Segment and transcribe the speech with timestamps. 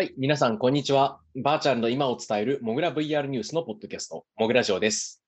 [0.00, 1.20] はい、皆さん、こんにちは。
[1.36, 5.22] バーチャルの今を伝えるモグラ VR ニュースのポッドキャスト、モグラジオです。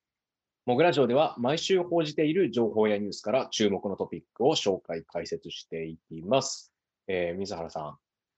[0.65, 6.73] モグラジオでは毎週報じている情報やニュースから注目のトピックを紹介、解説していきます。
[7.07, 7.97] えー、水原さん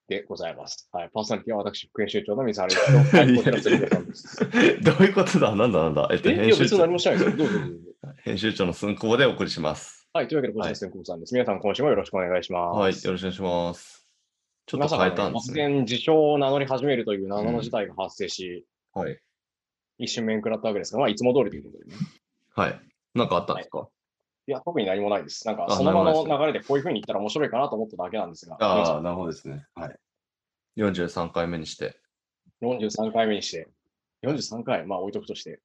[0.08, 0.88] でございます。
[0.90, 4.82] はい、パーソナリティは私、副編集長の水原ですと、はい、こちらです。
[4.82, 5.54] どういうことだ？
[5.54, 6.08] なんだなんだ？
[6.10, 7.36] えっと、編集長別に何もしてないですよ。
[7.36, 7.74] どうぞどうぞ。
[8.24, 10.08] 編集長の寸久保でお送りします。
[10.12, 11.32] はい、というわけで、こちら、千久保さんです。
[11.32, 12.76] 皆さん、今週もよろしくお願いします。
[12.76, 14.03] はい、よろしくお願いします。
[14.66, 15.62] ちょっと変えたんですね。
[15.62, 19.18] まね突然、自称を名乗り始めるという名乗事態が発生し、はい。
[19.98, 21.96] 一瞬面食らったわけですが、まあ、いつも通りということでね。
[22.54, 22.80] はい。
[23.14, 23.88] なんかあったんですか、
[24.46, 25.46] いや、特に何もないです。
[25.46, 29.66] なんか、あその場の流れでこういうふうに言ったら面白いかなと思っただけなんですが、ああ、なるほどですね。
[29.74, 29.96] はい。
[30.76, 32.00] 43回目にして。
[32.62, 33.68] 43回目にして、
[34.22, 35.60] 43回、まあ置いとくとして、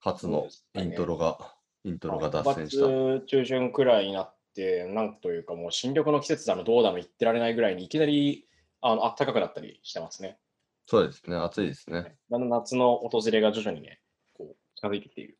[0.00, 1.54] 初のイントロが、
[1.84, 3.20] イントロが脱線し5た。
[3.20, 8.46] 月中旬くらいになって、なんというかもう新緑の季節だのどうだの言ってられないぐらいにいきなり
[8.80, 10.38] あの暖かくなったりしてますね。
[10.86, 11.36] そうですね。
[11.36, 12.16] 暑いですね。
[12.30, 14.00] だんだん夏の訪れが徐々にね、
[14.34, 15.38] こう近づいてきている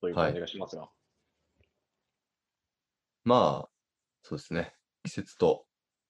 [0.00, 0.90] という感じがしますが、
[3.24, 3.68] まあ、
[4.22, 4.74] そうですね。
[5.04, 5.64] 季節と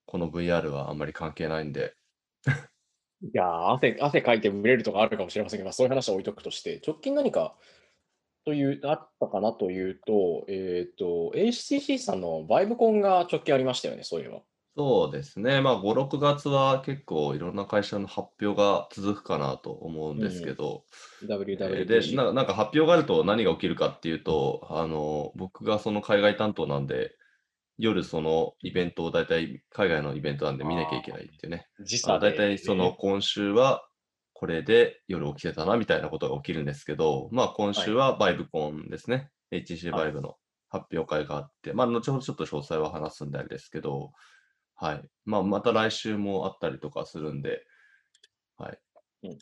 [0.07, 1.95] この VR はあんまり関係ないんで。
[3.23, 7.55] いやー汗、汗かいて蒸れるとかあるかもしれませんけど、まあそういう話は置いとくとして、直近何か
[8.45, 14.41] という、あったかなというと、えっ、と、HTC さんのバイブコンが直近ありましたよね、そういえば。
[14.75, 15.61] そうですね。
[15.61, 20.85] まあ、5、6月は結構いろんな会社の発表が続くかなと思うんですけど、
[21.23, 22.11] えー WWDC。
[22.11, 27.15] でな、なんか発表があると何が起きるかっていうと、あの、僕がその海外担当なんで、
[27.79, 31.67] 夜そのイベントを大体海外のイベントなんで見なきゃいけないっていうね。
[31.85, 33.87] 時差大体その今週は
[34.43, 39.31] これで夜起きてたなみたいなことが起きるんですけど、まあ今週はバイブコンですね。
[39.53, 40.35] HTC バイブの
[40.69, 44.11] 発表会があって、まあ後ほどちょっと詳細は話すんであれですけど、
[44.75, 45.03] はい。
[45.27, 47.63] まあまた来週もあったりとかするんで、
[48.59, 48.79] はい。
[49.23, 49.39] うん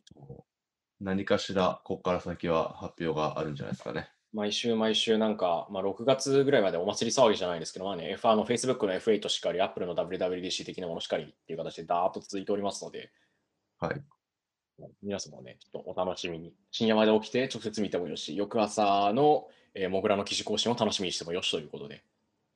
[1.00, 4.10] 何かしらここから先は発表があるんじゃないですかね。
[4.34, 13.10] 毎週毎週なんか、まあ、6月ぐらいまでお祭り騒ぎじゃないですけど、まあね、F あの Facebook の F8 しかり、Apple の WWDC 的なものしかりっていう形でダーッと続いておりますので、
[13.78, 14.02] はい。
[15.02, 16.54] 皆様ね、ちょっとお楽しみに。
[16.70, 22.02] 深夜まで起きて直接見てもよし、翌朝の、えー、モグラの記事更新を楽しみにしてもよしということで、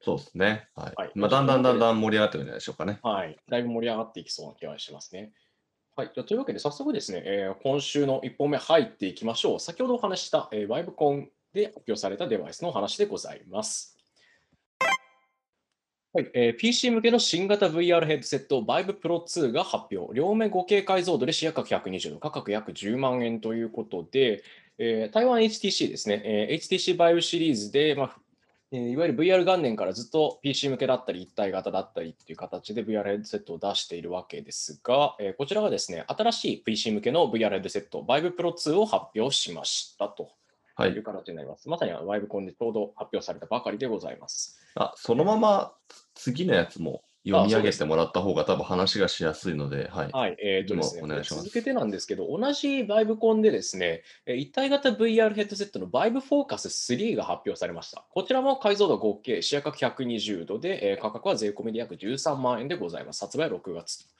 [0.04, 0.68] そうですね。
[0.76, 0.92] はい。
[0.96, 2.98] はいまあだんだんだんだん盛り上がってるんじゃないでしょうかね。
[3.02, 5.32] はい、だいぶ盛り上がっていきそうな気がしますね。
[5.96, 9.60] はい、じゃあというわけで早速ですね、えー今週の1本目入っていきましょう。
[9.60, 13.93] 先ほどお話しした、えー、バイブコンで発表されたデバイスのお話でございます。
[16.16, 20.14] はいえー PC 向けの新型 VR ヘッドセット Vive Pro 2が発表。
[20.14, 24.44] 両目 5K 解像度で視野角120度、価格約10万円ということで、
[24.78, 28.16] えー台湾 HTC ですね、えー HTC Vive シリーズで、まあ
[28.70, 40.30] えーいわゆる VR 元年からずっと PC 向けだったり、一体型だったりっていう形で VR ヘッドセットを出しているわけですが、えーこちらがですね、新しい PC 向けの VR ヘッドセット、Vive Pro 2を発表しましたと
[40.76, 41.02] はいいう。
[41.02, 41.68] 形になります。
[41.68, 44.60] まさに Vive コンでちょうど発表されたばかりでございます。
[44.76, 45.72] あ、そのまま
[46.14, 50.10] 次のやつも読み上げてもらった方が多分話がしやすいので、はい。
[50.12, 58.04] はい、えーとですね、お願いします続けてなんですけど、同じ Vive コンでですね、えー一体型 VR ヘッドセットの Vive Focus 3が発表されました。
[58.10, 63.24] こちらも解像度 5K、視野角120度で、えー価格は税込みで約13万円でございます。
[63.24, 64.14] 発売は6月と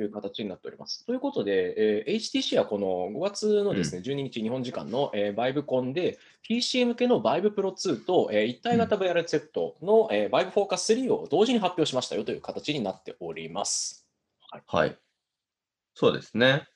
[0.00, 1.04] いう形になっております。
[1.06, 14.08] ということで、えー HTC はこの5月のですね、12日日本時間の、えー、Vive コンで PC 向けの Vive Pro 2と、えー一体型 VR セットの、えー Vive Focus 3を同時に発表しましたよという形になっております。
[14.66, 14.96] はい。
[15.94, 16.66] そうですね。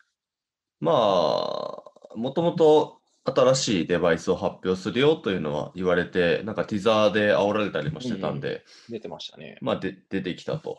[0.81, 9.59] まあ、もともと新しいデバイスを発表するよというのは言われて、なんかティザーで煽られたりもしてたんで、出てましたね。
[9.61, 10.79] まあで出てきたと。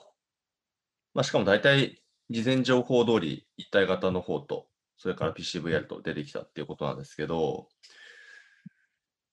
[1.13, 4.67] まあしかも大体事前情報通り一体型の方と、
[4.97, 7.68] それから PCVR と出てきたっていうことなんですけど、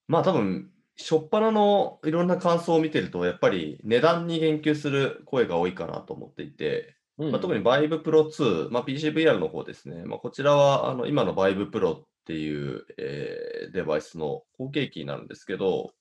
[0.07, 10.03] まあ多分、初っ端のいろんな感想を見てると、やっぱり値段に言及する声が多いかなと思っていて、うんまあ、特に Vive Pro 2、まあ、PCVR の方ですね。
[10.05, 15.93] まあ、こちらはあの今の Vive Pro っていう、えーデバイスの後継機になるんですけど、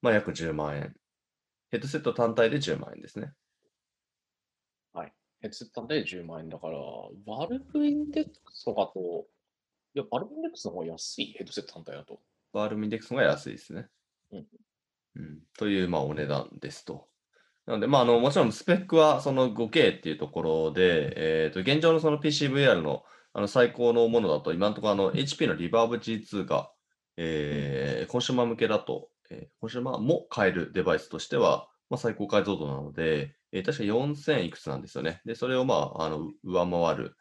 [0.00, 0.94] まあ、約10万円。
[1.70, 3.32] ヘッドセット単体で10万円ですね。
[5.40, 6.78] ヘッドセットで10万円だから、
[7.26, 9.26] バルブインデックスとかと、
[9.94, 12.20] いや、バルブインデックスの方が安いヘッドセット単体だと。
[12.52, 13.88] バールミンデックスの方が安いですね。
[14.32, 14.46] うん
[15.16, 17.08] うんという、まあ、お値段ですと。
[17.66, 26.72] なので、まあ、あのもちろんスペックはその 5K っていうところで、えー、と現状のその PCVR のあの最高のものだと、今のところあの HP のリバーブ G2 が、
[27.16, 35.22] えーコンシューマー向けだと、えーコンシューマーも買えるデバイスとしては、まあ、最高解像度なので、えー確か4000いくつなんですよね。
[35.24, 37.16] で、それをまあ、あの上回る、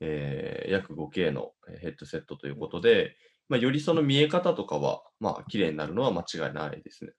[0.00, 3.16] えー約 5K のヘッドセットということで、
[3.48, 7.12] まあ、よりその見え方とかは、まあ、綺麗になるのは間違いないですね。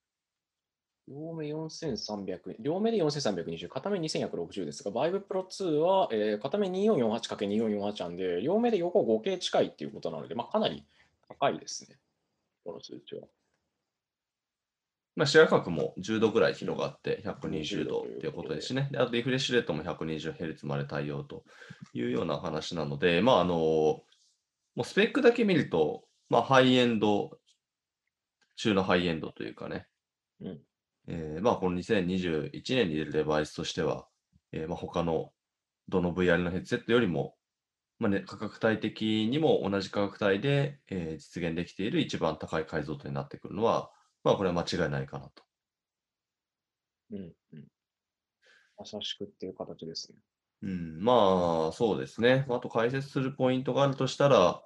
[1.08, 10.86] 両目4300、両目で4320、片目2160ですが、Vive Pro 2は、えー片目 2448×2448 なんで、両目で横 5K 近いっていうことなので、まあ、かなり
[11.28, 12.00] 高いですね。
[12.64, 13.28] この数値は。
[15.16, 18.88] まあ、視野角も10度ぐらい広がって120度っていうことですしね。
[18.92, 21.44] であとリフレッシュレートも 120Hz まで対応と
[21.94, 24.04] いうような話なので、まあ、あの、も
[24.78, 27.38] うスペックだけ見ると、まあ、ハイエンド
[28.56, 29.88] 中のハイエンドというかね、
[30.40, 30.60] うん。
[31.08, 34.08] えーまあ、この2021年に出るデバイスとしては、
[34.52, 35.32] えーまあ、他の
[35.90, 37.36] どの VR のヘッドセットよりも、
[38.00, 43.90] まあね、価格帯的にも同じ価格帯で、えー実現できている一番高い解像度になってくるのは、
[44.24, 45.44] まあ、これは間違いないかなと。
[47.12, 47.18] うん
[47.54, 47.68] うん。
[48.78, 50.18] まさしくっていう形ですね。
[50.64, 52.46] うん、まあ、そうですね。
[52.50, 54.62] あと解説するポイントがあるとしたら、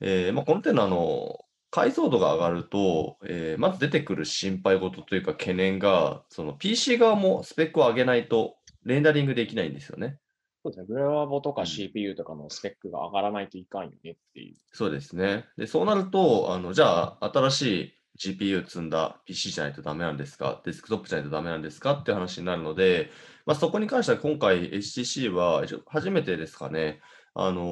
[0.00, 10.18] えーまあ、この点のあの、解像度が上がると、えーまず出てくる心配事というか懸念が、その PC 側もスペックを上げないとレンダリングできないんですよね。
[10.62, 10.86] そうですね。
[10.88, 14.56] ブレワボとかうん CPU とかのスペックが上がらないといかんよねっていう。
[14.72, 15.46] そうですね。
[15.56, 20.60] で、そうなると、あの、じゃあ、新しい GPU 積んだ PC じゃないとダメなんですか？
[20.64, 21.92] デスクトップじゃないとダメなんですか？
[21.94, 23.10] っていう話になるので、
[23.46, 27.00] まあ、そこに関しては今回 HTC は初めてですかね、
[27.34, 27.62] あの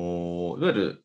[0.57, 1.05] ーいわゆる、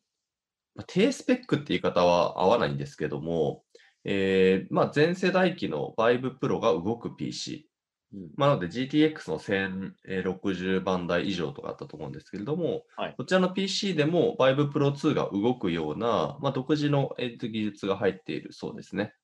[0.74, 3.62] まあ低スペックって言い方は合わないんですけども、
[4.04, 7.68] えーまあ、全世代機の Vive Pro が動く PC。
[8.12, 8.30] うん。
[8.36, 13.14] まあ、なので GTX の1060番台以上とかあったと思うんですけれども、はい。
[13.16, 19.14] こちらの PC でも Vive Pro 2が動くような、まあ、独自のえー技術が入っているそうですね。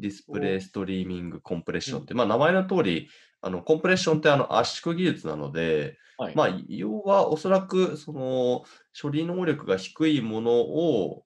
[0.00, 3.08] ディスプレイストリーミングコンプレッションって、まあ、名前の通り、
[3.42, 6.34] あのコンプレッションってあの圧縮技術なので、はい。
[6.36, 8.64] まあ、要はおそらくその
[9.00, 11.24] 処理能力が低いものを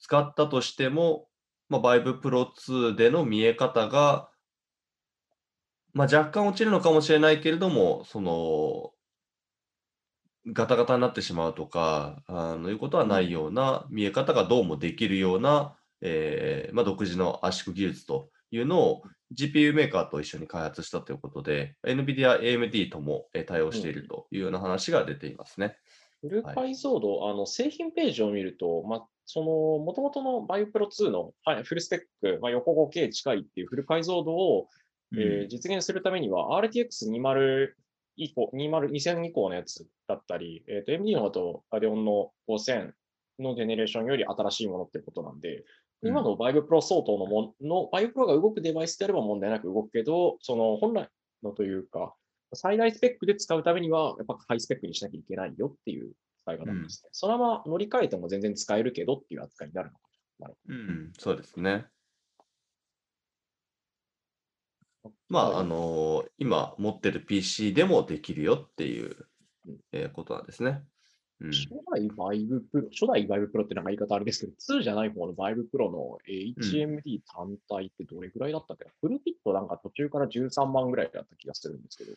[0.00, 1.28] 使ったとしても、
[1.68, 4.30] まあ、Vive Pro 2での見え方が、
[5.92, 8.92] まあ、若干落ちるのかもしれないけれども、その
[10.52, 19.02] ガタガタになってしまうとか、あのいうことはないような見え方がどうもできるような、えーまあ、独自の圧縮技術というのを
[19.34, 25.76] GPU メーカーと一緒に開発したということで、NVIDIA、AMD ともえー対応しているというような話が出ていますね。
[26.20, 34.68] フル解像度、あの製品ページを見ると、まあ、その元々の Vive Pro 2の、はい、フルスペック、まあ、横 5K 近いっていうフル解像度を、
[35.16, 37.68] えー実現するためには RTX20
[38.16, 42.92] 以降、20 2000以降のやつだったり、えーと AMD の方だと Radeon の5000
[43.40, 45.64] のジェネレーションより新しいものってことなんで、うん
[46.04, 51.08] 今の Vive Pro 相当のもの、Vive Pro が動くデバイスであれば問題なく動くけど、その本来
[51.42, 52.14] のというか、
[52.52, 56.12] 最大スペックで使うためには、やっぱハイスペックにしなきゃいけないよっていう
[56.42, 57.08] 使い方ですね。
[57.12, 60.04] そのまま乗り換えても全然使えるけどっていう扱いになるのか
[60.40, 60.50] な。
[60.68, 61.86] うん、そうですね。
[65.28, 69.26] まあ、はいあのー今持ってる PC でもできるよっていう
[69.66, 70.82] うん、えーことなんですね。
[71.40, 78.84] うん、初代 Vive Pro、初代 Vive Pro ってなんか言い方あれですけど、2じゃない方の Vive Pro のえー HMD 単体ってどれぐらいだったっけ？
[78.84, 82.12] な、フルキットなんか途中から13万ぐらいだった気がするんですけど、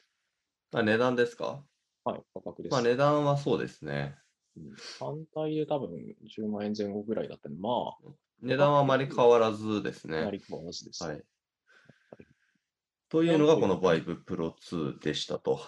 [0.80, 1.64] あ値段ですか？
[2.04, 2.72] はい、価格です。
[2.72, 4.16] まあ値段はそうですね。
[4.56, 5.90] うん単体で多分
[6.38, 7.96] 10万円前後ぐらいだったんで、ま
[8.42, 10.38] 値段はあまり変わらずですあ、あまね。
[10.38, 11.04] り変わらずです。
[11.04, 11.24] はい。
[13.10, 15.60] というのがこの Vive Pro 2でしたと。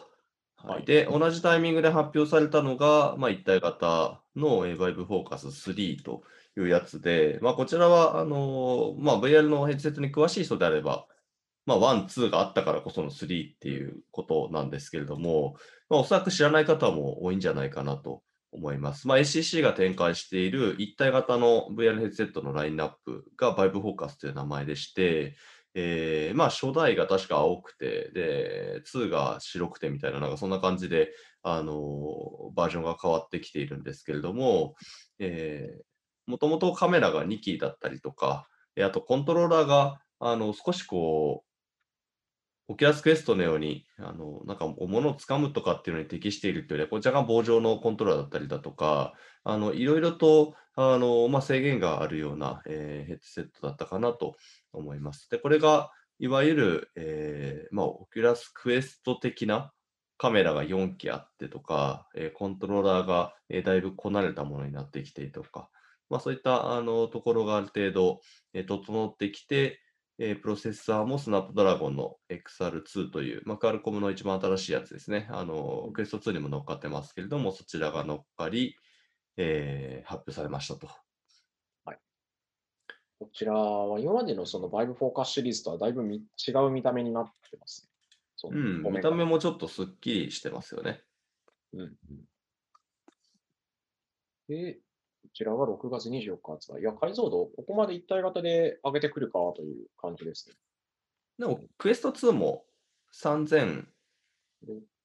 [0.63, 6.23] はい、で、同じタイミングで発表されたのが、まあ、一体型のえー Vive Focus 3と
[6.57, 11.05] いうやつで、まあ、こちらはあのまあ、VR のヘッドセットに詳しい人であれば、
[11.65, 15.55] まあ、1、2があったからこその3っていうことなんですけれども、
[15.89, 19.07] まあ、おそらく知らない方も多いんじゃないかなと思います。
[19.07, 25.35] まあ、SCC が展開している一体型の VR ヘッドセットのラインナップが Vive Focus という名前でして、
[25.75, 31.11] えーまあ初代が確か青くて、で、2が白くてみたいな、なんかそんな感じで、
[31.43, 34.75] あのーバージョンが変わってきているんですけれども、
[35.19, 38.47] えー、もともとカメラが2キーだったりとか、
[38.79, 41.49] あとコントローラーが、あの、少しこう、
[42.71, 54.37] Oculus Quest のように、あの、なんか、物を掴むとかっていうのに適しているっていうよりは、こう若干棒状のコントローラーだったりだとか、あの、いろいろと、あの、まあ、制限があるような、えーヘッドセットだったかなと
[54.71, 55.29] 思います。
[55.29, 59.73] で、これが、いわゆる、えーまあ、 Oculus Quest 的な
[60.17, 65.69] カメラが4機あってとか、えーコントローラーが、えーだいぶこなれたものになってきてとか、
[66.09, 68.21] まあ、そういったあのところがある程度、
[68.53, 69.81] えー整ってきて、
[70.17, 75.27] えープロセッサーも Snapdragon の XR2 という、まあ、 Qualcomm の一番新しいやつですね。
[75.31, 78.75] あの、 Quest 2にも乗っかってますけれども、そちらが乗っかり、
[79.41, 80.89] えー発表されましたと。
[83.19, 87.89] こちらは今までのそのバイブフォーカスシリーズとはだいぶ見違う見た目になってます
[88.45, 88.51] ね。
[88.51, 91.01] うん、見た目もちょっとすっきりしてますよね。
[91.73, 91.95] うんうん
[94.47, 94.79] で、こ
[95.33, 96.79] ちらは6月24日発売。
[96.81, 100.55] いや、解像度、ここまで一体型で上げてくるかという感じですね。
[101.37, 102.65] でも、クエスト2も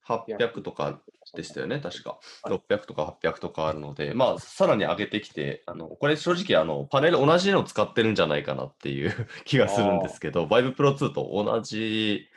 [0.06, 1.00] 3800とか
[1.34, 2.10] でしたよね、確か。
[2.10, 9.12] はい600とか800とかあるので、まあ、さらに上げてきて、あのこれ正直あの、パネル同じの使ってるんじゃないかなっていう
[9.44, 12.28] 気がするんですけど、Vive Pro 2と同じ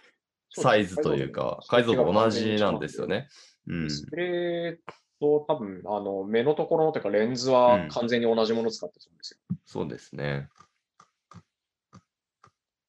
[0.52, 3.28] サイズというか、解像度同じなんですよね。
[3.68, 3.90] うんディ。
[3.90, 4.78] スプレー
[5.20, 9.58] と多分、あの、目のところのというか、レンズうんは完全に同じものを使ってそうですよ。
[9.66, 10.50] そうですね。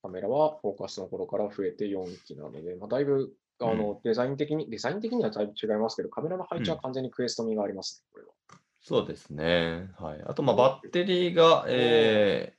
[0.02, 8.32] カメラはフォーカスの頃から増えて4機なので、まあ、だいぶ、あの、デザイン的に、デザイン的にはだいぶ違いますけど、カメラの配置は完全にクエスト味がありますね、これは。
[8.80, 9.90] そうですね。
[9.98, 10.22] はい。
[10.26, 12.58] あと、まあ、バッテリーが、えー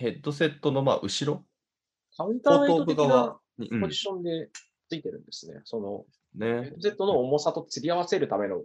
[0.00, 1.44] ヘッドセットのまあ後ろ、
[2.16, 3.40] カウンターウェイト
[3.80, 4.48] ポジションで
[4.88, 5.60] ついてるんですね。
[5.64, 6.06] その、
[6.38, 6.74] ヘねッ。
[6.74, 8.62] ドセットの重さと釣り合わせるための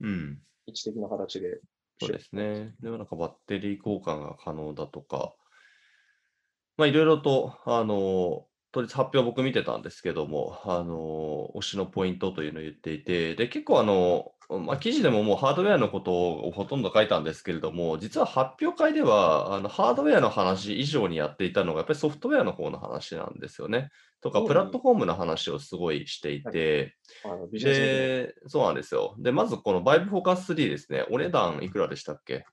[0.00, 0.40] うん。
[0.66, 1.60] 位置的な形で。
[2.00, 2.74] そうですね。
[2.80, 5.34] でもなんかバッテリー交換が可能だとか、
[6.78, 8.46] まあいろいろと、あの、
[8.78, 23.90] 当日発表僕見てたんですけども、あの、推しのポイントというのを言っていて、で、結構あの、まあ記事でももうハードウェアのことをほとんど書いたんですけれども、実は発表会では、あの、ハードウェアの話以上にやっていたのが、やっぱりソフトウェアの方の話なんですよね。
[24.20, 26.94] とか、うんプラットフォームの話をすごいしていて、
[27.24, 29.16] あのビジネス向けので、そうなんですよ。
[29.18, 31.04] で、まずこの Vive Focus 3ですね。
[31.10, 32.44] お値段いくらでしたっけ？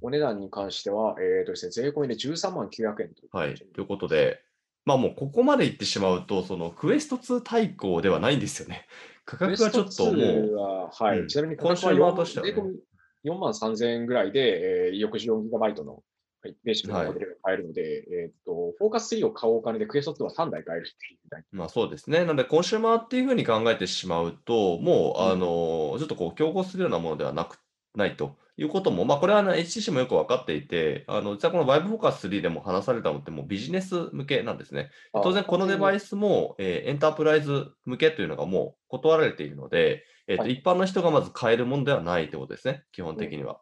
[0.00, 3.54] お値段に関しては、えーとですね、税込みで13万900円というはい。
[3.54, 4.40] ということで、
[4.84, 8.86] まあもうここまで行ってしまうと、そのクエスト2対抗ではないんですよね。
[9.24, 11.28] 価格がちょっともクエスト2う、は、はい、うん。
[11.28, 12.52] ちなみに価格はとしてはね。
[12.52, 12.78] 税込み
[13.24, 16.02] 4万3000円ぐらいで、えー、翌 4GB の、
[16.42, 21.44] はい、ベーシックなモデルが買えるので、えっ、と、フォーカス3を買うお金でクエスト2は3台買えるっていう。
[21.52, 22.18] まあそうですね。
[22.18, 27.58] なので、コンシューマーっていうふうに考えてしまうと、もう、うんあの、ちょっとこう、競合するようなものではなく、
[27.94, 34.90] ないということも、まあこれはあの HTC もよく分かっていて、あの、実はこの Vive Focus 3でも話されたのってもうビジネス向けなんですね。
[35.12, 35.20] な。
[35.22, 43.60] 当然、このデバイイスも、えーエンタープライズ向けというのがもう断られているので、えーとはい一般の人がまず買えるものではないということですね、基本的には。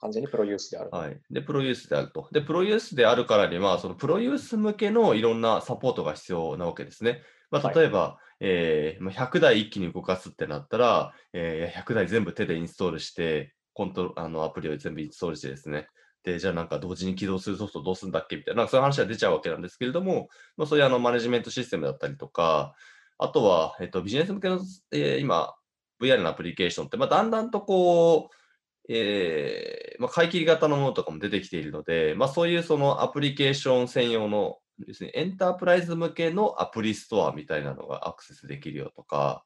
[0.00, 0.90] 完全にプロユースである。
[0.92, 1.20] はい。
[1.30, 2.28] で、プロユースであると。
[2.32, 7.22] で、プロユースであるからには、そのプロユース向けのいろんなサポートが必要なわけですね。
[7.50, 15.86] まあ、はい例えば、えーまあ100台一気に動かすってなったら、えー100台全部手でインストールして、コントロあのアプリを全部インストールしてですね。
[16.24, 22.74] で、じゃあなんか同時に起動するソフトどうするんだっけみたいな、なんかそういう話が出ちゃうわけなんですけれども、まあ、そういうあのマネジメントシステムだったりとか、
[23.18, 24.60] あとは、えっと、ビジネス向けの、
[24.92, 25.54] えー今、
[26.00, 39.44] VR のアプリケーションって、まあ、だんだんとこう、えーまあ、買い切り型のものとかも出てきているので、まあ、そういうそのアプリケーション専用のですね、エンタープライズ向けのアプリストアみたいなのがアクセスできるよとか、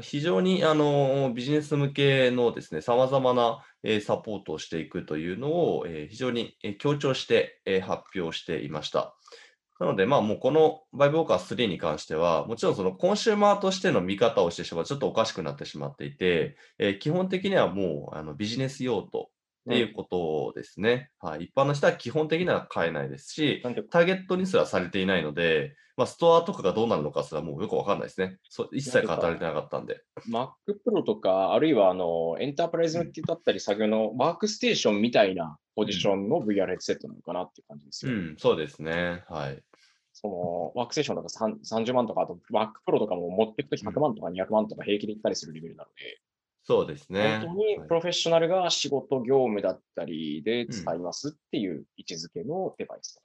[0.00, 9.14] 非常にあのビジネス向けのですね、様々なえサポートをしていくというのをえ非常にえ強調してえ発表していました。
[9.80, 19.30] なので、まあもうこのバイブウォーカー3に関しては、もちろんそのコンシューマーとしての見方をしてしまうちょっとおかしくなってしまっていて、え基本的にはもうあのビジネス用途
[19.68, 21.10] っていうことですね。
[21.20, 21.44] はい。
[21.44, 28.38] 一般の人は基本的には買えないですし、ターゲットにすらされていないので、まあ、ストアとかがどうなるのかすらもうよくわかんないですね。
[28.48, 30.00] そう一切語られてなかったんで。
[30.30, 30.50] Mac
[30.86, 38.12] Pro とか、あるいはあのエンタープライズ向けだったり、先ほどのワークステーションみたいなポジションの VR ヘッドセットなのかなっていう感じですよ。
[38.12, 39.24] うん、そうですね。
[39.28, 39.60] はい。
[40.12, 46.20] そのワークステーションとか3 30万とか、あと Mac Pro とかも持っていくと100万とか200万とか平気でいったりするレベルなので、
[46.68, 47.38] そうですね。
[47.38, 53.22] 本当にはいプロフェッショナルが仕事業務だったりで使いますっていう位置づけのデバイス。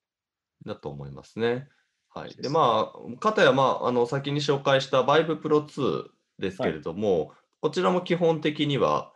[0.65, 1.67] だと思いますね。
[2.07, 2.33] はい。
[2.41, 6.05] で、まあ、かたや、まあ、あの、先に紹介した Vive Pro 2
[6.39, 9.11] ですけれども、こちらも基本的には、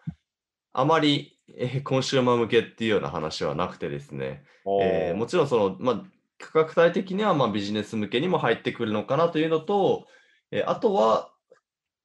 [0.74, 4.44] あまり、えーコンシューマー向けっていうような話はなくてですね、
[4.82, 6.04] えーもちちろんその、まあ、
[6.38, 10.06] 価格帯的にはまあビジネス向けにも入ってくるのかなというのと、
[10.52, 11.32] えーあとは、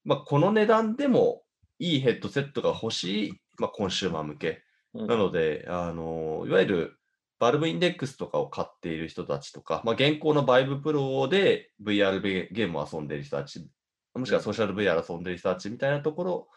[0.04, 1.42] まあ、この値段でも
[1.78, 4.62] いいヘッドセットが欲しい、まあ、コンシューマー向け。
[4.94, 6.98] ろなので、あのいわゆる
[7.38, 13.66] バルブインデックスとかを買っている人たちとか、まあ、現行のバイブプロで VR ゲゲームを遊んでいる人たち、
[14.14, 16.48] もしくはソーシャル VR 遊んでいる人たちみたいなところ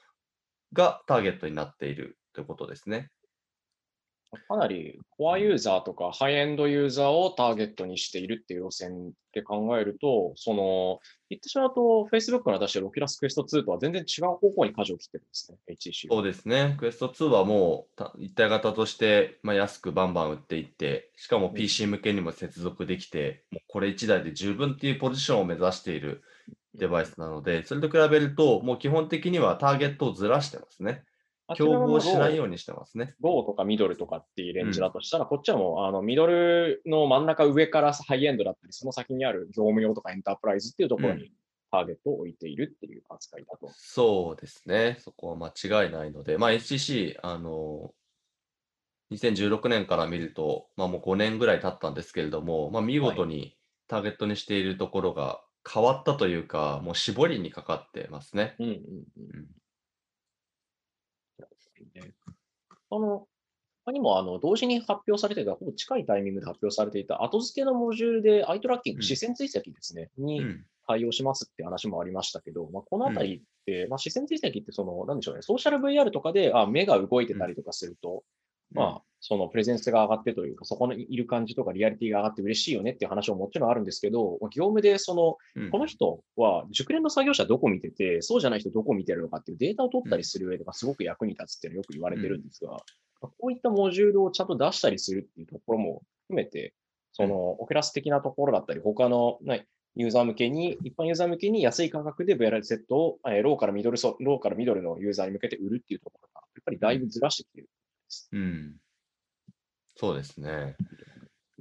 [0.74, 3.10] がターゲットになっているということですね。
[4.48, 11.00] かなりコアユーザーとかハイエンドユーザーをターゲットにしているっていう路線で考えると、その、
[11.30, 16.16] 言ってしまうと、Facebook が出してる Oculus Quest 2とは全然違う方向に舵を切ってるんですね、HTC は。
[16.16, 16.76] そうですね。
[16.80, 26.24] クエスト2はもうた一体型として、まあ、安くバンバン売っていって、しかもうん PC 向けにも接続できて、もうこれ1台で十分っていうポジションを目指している
[26.76, 31.04] デバイスなので、それと比べると、もう基本的にはターゲットをずらしてますね。
[31.54, 33.14] 競合しないようにしてますね。
[33.22, 41.32] ローとかミドルとかっていうレンジだとしたら、こっちはもうあのミドルの真ん中上からハイエンドだったり、その先にある業務用とかエンタープライズっていうところうに
[41.72, 43.70] ターゲットを置いているっていう扱いだと。
[43.76, 44.98] そうですね。
[45.02, 47.92] そこは間違いないので、まあ HTC、あの、
[49.12, 53.56] 2016年から見ると、まあもう5年ぐらい経ったんですけれども、まあ見事に
[53.88, 58.56] ターゲットにしているところが変わったというか、もう絞りにかかってますね。
[58.60, 59.46] うんうんうんうん
[61.96, 62.14] ね。
[62.90, 63.28] あの、
[63.86, 70.66] 他にもあの同時に発表されていた、ほぼ近いタイミングで発表されていた後付けのモジュールでアイトラッキング、うん視線追跡ですね、にうん。
[70.88, 78.24] 対応しますって話もありましたけど、まあ、このあたりって、まあ、視線追跡ってその、なんでしょうね、ソーシャル VR とかであ目が動いてたりとかすると、
[78.76, 85.72] まあ、そのプレゼンスが上がってというか、そこにいる感じとかリアリティが上がって嬉しいよねっていう話ももちろんあるんですけど、まあ業務でその、うん。
[85.72, 92.78] この人は熟練の作業者どこ見てて、そうじゃない人どこ見てるのかっていうデータを取ったりする上でがすごく役に立つっていうのはよく言われてるんですが、ま
[93.24, 96.74] あこういったモジュールをちゃんと出したりするっていうところも含めて、
[97.14, 99.66] そのオケラス的なところだったり、他のね
[99.96, 107.70] ユーザー向けに、一般ユーザー向けに安い価格で VR セットを、えーローからミドルソ、ローからミドルのユーザーに向けて売るっていうところが、やっぱりだいぶずらしてきてる。
[108.32, 108.80] うん。
[109.96, 110.76] そうですね。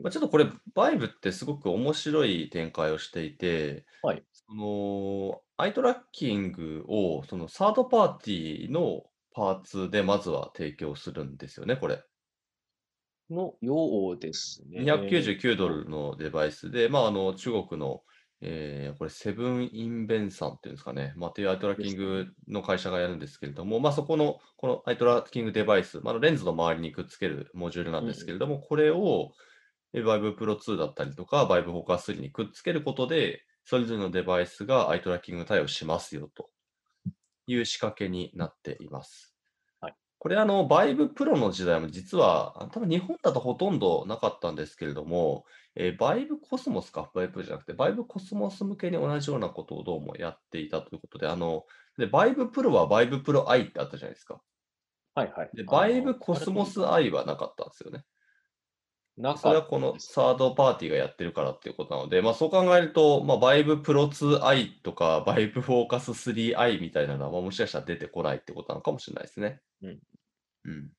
[0.03, 12.05] まあ、ちょっとこれ、バイブってすごく面白い展開をしていて、はいその、アイトラッキングを、そのサードパーティーのパーツでまずは提供するんですよね、これ。
[13.31, 14.81] のようですね。
[14.83, 18.03] 299ドルのデバイスで、まあ、あの、中国の、
[18.41, 29.33] えーこれ、セブンインベンさんっていうんですかね、まあ、というアイトラッキングの会社がやるんですけれども、まあ、そこの、このアイトラッキングデバイス、まあ、レンズの周りにくっつけるモジュールなんですけれども、これを、
[29.93, 36.51] え Vive Pro 2だったりとか、Vive Focus 3にくっつけることで、それぞれのデバイスがアイトラッキング対応しますよと
[37.47, 39.35] いう仕掛けになっています。
[39.81, 39.95] はい。
[40.19, 45.45] これあの、 VIVE Pro の時代も実は、あ多分日本だとほとんどなかったんですけれども、
[45.77, 51.65] えー VIVE Cosmos か、 VIVE じゃなくて、 VIVE Cosmos 向けに同じようなことをどうもやっていたということで、あの、
[51.99, 54.43] でバイブプロはバイブプロ i ってあったじゃないですか。
[55.15, 55.51] はいはい。
[55.55, 58.05] で、バイブコスモス i はなかったんですよね。
[59.17, 69.61] 中それはこのサードパーティーがやってるからっていうことなので、まあそう考えると、まあバイブプロ 2i とかバイブフォーカス 3i みたいなのは、まあもしかしたら出てこないってことなのかもしれないですね。
[69.83, 70.01] うん。
[70.65, 70.93] うん。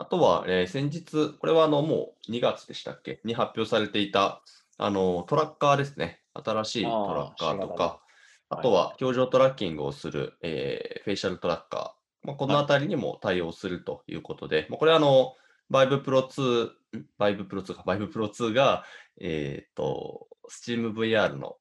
[0.00, 3.20] あとは、えー先日、これはあのもう2月でしたっけ？
[3.24, 4.42] に発表されていた、
[4.78, 6.22] あの、トラッカーですね。
[6.32, 8.00] 新しいトラッカーとか、
[8.48, 12.26] あはいとは表情トラッキングをする、えーフェイシャルトラッカー。
[12.26, 15.34] まあ、このあたりにも対応するということで、まあ、これはあの、
[15.70, 18.84] Vive Pro 2、ん？Vive Pro 2か、Vive Pro 2が、
[19.20, 21.56] えっと、Steam VR の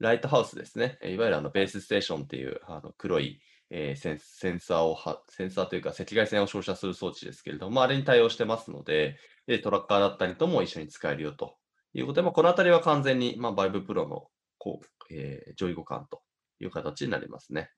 [0.00, 0.98] ライトハウスですね。
[1.00, 11.56] えーいわゆるあのベースステーションっていうあの黒い、えーセンセンサーをは、センサーというか赤外線を照射する装置ですけれども、あ、れに対応してますので、でトラッカーだったりとも一緒に使えるよと
[11.94, 14.28] いうことで、まあ、このあたりは完全に、まあ、Vive Pro の
[14.58, 16.22] こう、えー上位互換と
[16.60, 17.70] いう形になりますね。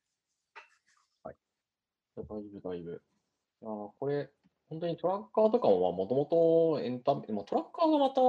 [2.17, 3.03] だいぶだいぶ。
[3.63, 4.31] あこれ、
[4.69, 8.21] 本当にトラッカーとかももともとエンタメ、まあ、トラッカーがまた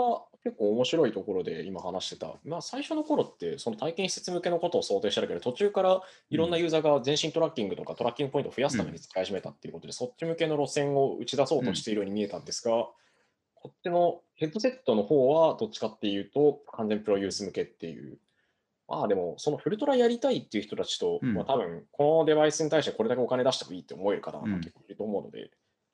[0.44, 12.72] 結構面白いところで今話してた、まあ、最初の頃ってその体験施設向けのことを想定してたけど、途中からいろんなユーザーが全身トラッキングとかトラッキングポイントを増やすために使い始めたっていうことで、そっち向けの路線を打ち出そうとしているように見えたんですが、
[13.54, 18.18] こっちのヘッドセットの方はどっちかっていうと完全プロユース向けっていう。
[18.88, 21.36] まあでも、そのフルトラやりたいっていう人たちと、うん。
[21.36, 25.52] まあ多分このデバイスに対してこれだけお金出してもいいって思える方がうん結構いると思うので、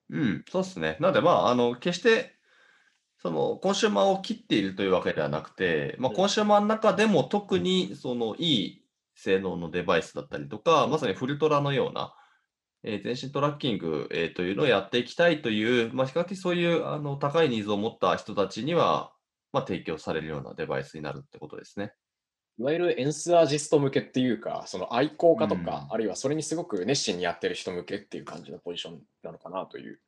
[0.09, 0.97] うん、そうですね。
[0.99, 2.36] なので、まあ、あの、決して、
[3.27, 8.85] その、コンシューマーを切っているというわけではなくて、まあ、うんコンシューマーの中でも特に、その、いい
[9.15, 12.15] 性能のデバイスだったりとか、まさにフルトラのような、
[12.83, 19.11] えー全身トラッキング、えーというのをやっていきたいという、まあ、比較的そういう、あの、高いニーズを持った人たちには、
[19.51, 21.91] まあ、提供されるようなデバイスになるってことですね。
[22.59, 29.99] いわゆるエンスアジスト向けっていうか、その愛好家とか、うんあるいはそれにすごく熱心にやってる人向けっていう感じのポジションなのかなという。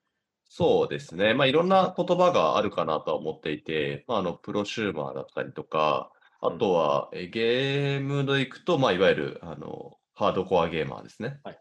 [0.52, 1.34] そうですね。
[1.36, 11.40] まあ、いろんな言葉があるかなとは思っていて、まあ、あの、プロシューマーだったりとか、あとは、えゲームでいくと、まあ、いわゆる、あの、ハードコアゲーマーですね。
[11.44, 11.60] はい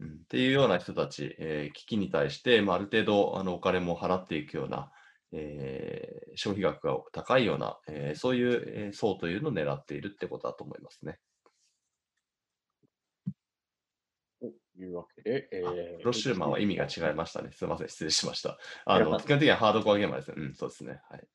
[0.00, 4.90] うん、っていうような人たち、えー機器に対して、まあ、ある程度あのお金も払っていくような、
[5.32, 11.18] えー消費額が高いような、えーそういうえー層というのを狙っているってことだと思いますね。
[14.40, 17.50] というわけで、えあープロシューマーは意味が違いましたね。
[17.52, 18.58] すみません、失礼しました。
[18.84, 20.34] あの基本的にはハードコアゲーマーですね。
[20.38, 21.00] うん、そうですね。
[21.10, 21.26] はい。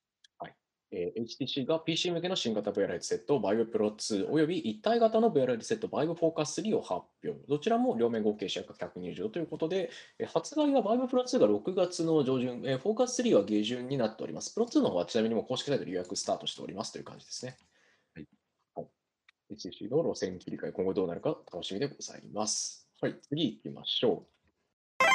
[0.91, 7.39] えー HTC が PC 向けの新型 VR ヘッドセット、Vive Pro 2および一体型の VR ヘッドセット Vive Focus 3を発表。
[7.47, 14.53] どちらも両面合計試約120度ということで、えー発売は Vive Pro 2が6月の上旬、えー Focus 3は下旬になっております。
[14.57, 17.57] Pro 2の方はちなみにもう公式サイトで予約スタートしておりますという感じですね。
[18.13, 18.27] はい。
[18.75, 22.80] はい、HTC の路線切り替え、今後どうなるか楽しみでございます。
[23.01, 24.23] はい、次行きましょ
[24.99, 25.05] う。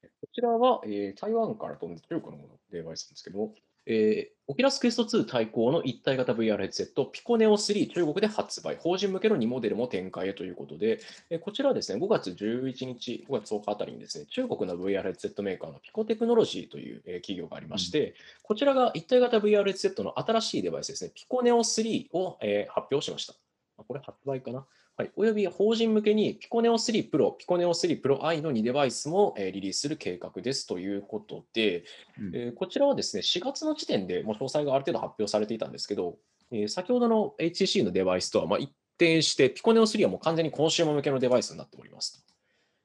[0.00, 3.54] こちらは、えー台湾から飛んで中国のものデバイスなんですけども、
[3.84, 23.34] えー、 Oculus Quest 2対抗の一体型 VR ヘッドセット、 Pico Neo 3、中国で発売、法人向けの2モデルも展開へということで、えーこちらはですね、5月11日、5月10日あたりにですね、中国の VR ヘッドセットメーカーの Pico Technology という、えー企業がありまして、こちらが一体型 VR ヘッドセットの新しいデバイスですね、ピコネオ3を、えー発表しました。
[23.82, 31.84] あこれ発売かなはい、および法人向けにピコネオ3 Pro、ピコネオ3 Pro i の2デバイスも、えーリリースする計画ですということで、
[32.18, 36.18] うんえーこちらはですね、4月の時点でもう詳細がある程度発表されていたんですけど、
[36.50, 42.22] えー先ほどの HTC のデバイスとはまあ一転して、ピコネオ3はもう完全にコンシューマー向けのデバイスになっております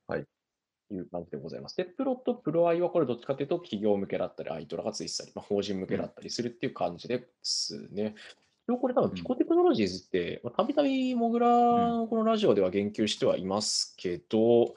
[0.07, 0.13] と。
[0.13, 0.25] はい。
[0.89, 1.75] いう感じでございます。
[1.75, 8.15] で、プロと Pro i はこれどっちかというと企業向けだったり、アイトラがついてたり、まあ、法人向けだったりするっていう感じですね。
[8.67, 14.75] 一応これ多分 Pico Technologies って、まあたびたびモグラのこのラジオでは言及してはいますけど、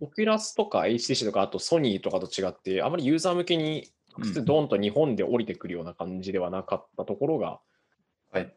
[0.00, 7.60] Oculus とか HTC とか、あとソニーとかと違って、あまりユーザー向けにうん普通ドンと日本で降りてくるような感じではなかったところが
[8.30, 8.54] はい。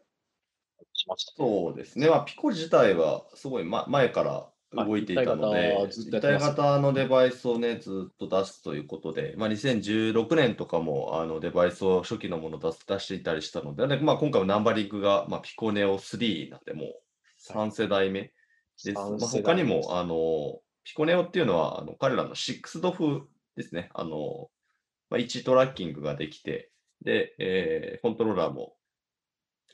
[0.92, 1.32] しました。
[1.36, 2.08] そうですね。
[2.08, 18.32] まあ、 Pico 自体はすごい、ま、前から動いていたのあで、一体型のデバイスをね、ずっと出すということで、まあ、2016年とかもあのデバイスを初期のものを出す出していたりしたので、でまあ、今回もナンバリングが、まあ、ピコネオ3なんで、もう3世代目で
[18.76, 18.92] す。
[18.92, 23.90] まあ、他にも、あの、ピコネオっていうのは、あの彼らの6ドフですね。
[23.94, 24.50] あの、
[25.10, 26.70] まあ、位置トラッキングができて、
[27.02, 28.74] で、えーコントローラーも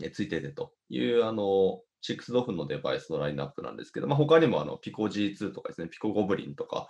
[0.01, 6.89] えーついててという、あの、6ドフのデバイスのラインナップなんですけど、まあ、他にもあのピコ G2 とかですね、ピコゴブリンとか、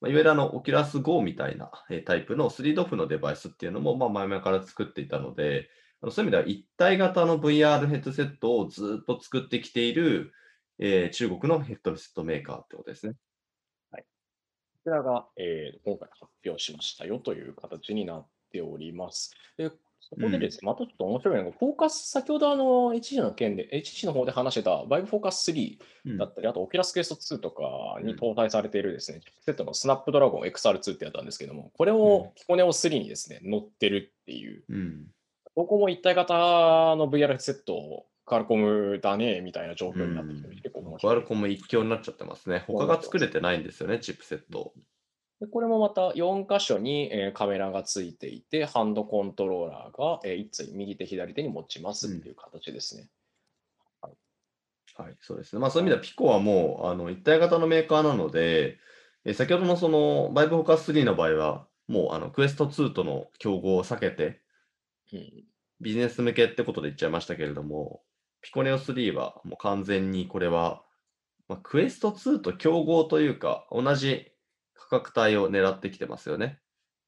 [0.00, 1.70] まあ、いわゆるあの、オキュラス GO みたいな
[2.06, 5.68] タイプの3ドフのデバイスっていうのも、まあ、前々から作っていたので、
[6.02, 10.32] あのそういう意味では一体型の VR ヘッドセットをずっと作ってきている、
[10.78, 13.14] えー中国のヘッドセットメーカーってことですね。
[13.92, 13.98] こ
[14.84, 19.34] ちらが、えー今回発表しましたよという形になっております。
[19.58, 19.70] で
[20.00, 27.62] そこでですね、またちょっと面白いのが、フォーカス、先ほどあの HG の件で、HG の方で話してた Vive Focus 3うんだったり、あと Oculus Quest 2とか
[28.02, 35.06] にうん搭載されているですね、チップセットのスナップドラゴン XR2 ってやったんですけども、これうをピコネオ3にですね、乗ってるっていう、うん。
[35.54, 36.34] ここも一体型
[36.96, 42.64] の VR セット、カルコムだね、みたいな状況になってきて、結構面白いクアルコム一強になっちゃってますね。
[42.66, 44.72] 他が作れてないんですよね、チップセット。
[45.40, 53.08] でこれもまた4箇所に、えーカメラがついていて、ハンドコントローラーが、えー一対右手、左手に持ちますっていう形ですね。
[54.96, 55.60] はい、そうですね。
[55.60, 58.78] まあそういう意味ではピコはもうあの一体型のメーカーなので、
[59.24, 64.42] え先ほどのそのバイブフォーカス3の場合は、もうあのクエスト2との競合を避けて、
[65.12, 65.44] うん
[65.80, 68.02] ビジネス向けってことで言っちゃいましたけれども、
[68.42, 70.82] ピコネオ3はもう完全にこれは、
[71.48, 74.30] まあ、 Quest 2と競合というか、同じ
[74.90, 76.58] 価格帯を狙ってきてますよね。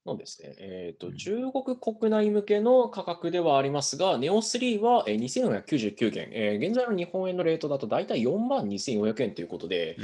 [0.04, 0.54] そうですね。
[0.58, 10.02] えっ、と、うん中国国内向けの価格ではありますが、 Neo 3はえー2499元、えー現在の日本円のレートだと大体4万2400円ということで、う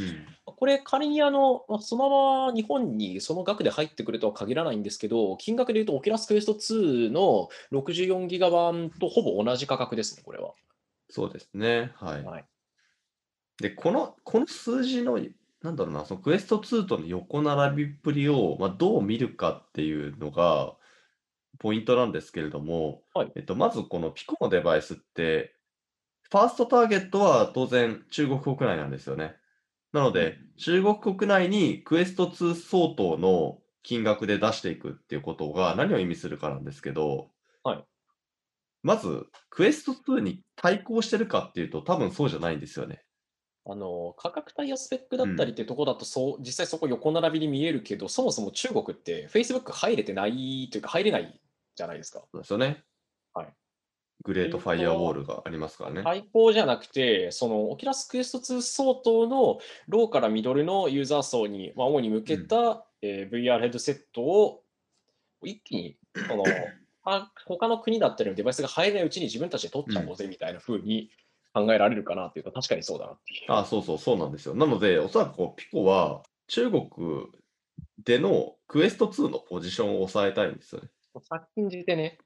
[0.50, 0.54] ん。
[0.54, 10.52] これ仮にあの、まあそのまま日本にその額で入ってくるとは限らないんですけど、金額で言うと、 Oculus Quest 2の64ギガ版とほぼ同じ価格ですね、これは。
[11.10, 11.92] そうですね。
[11.96, 12.24] はい。
[12.24, 12.44] はい
[13.60, 15.18] で、この、この数字の、
[15.62, 20.74] なんだろうな、そのクエスト2との横並びっぷりを、まあ、どう見るかっていうのが、
[21.58, 25.54] ポイントなんですけれども、はいえっと、まずこのピコのデバイスって、
[26.30, 29.34] ファーストターゲットは当然中国国内なんですよね。
[29.92, 37.30] なので、中国国内にクエスト2相当の金額で出していくっていうことが何を意味するかなんですけど、
[37.64, 37.84] はい
[38.82, 43.02] まず、 Quest 2に対抗してるかっていうと、多分そうじゃないんですよね。
[43.70, 51.38] あの価格帯やスペックだったりってとこだとそう、実際そこ横並びに見えるけど、そもそも中国って Facebook 入れてないというか、入れない
[51.76, 52.20] じゃないですか。
[52.32, 52.82] そうですよね。
[53.34, 53.48] はい
[54.24, 56.02] Great Firewall がありますからね。
[56.02, 64.64] 対抗じゃなくて、その Oculus Quest 2相当のローからミドルのユーザー層に、まあ、主に向けた、えー VR ヘッドセットを
[65.44, 65.96] 一気に
[66.28, 66.44] その
[67.04, 71.10] あ他の国だったりのデバイスが入れないうちに自分たちで取っちゃおうぜみたいな風に
[71.66, 73.46] 考えられるかなっていうと、確かにそうだなって。
[73.48, 74.54] あそうそう、そうなんですよ。
[74.54, 76.88] なので、おそらくこうピコは中国
[78.04, 80.88] でのクエスト2のポジションを抑えたいんですよね。
[81.22, 82.18] 先んじてね、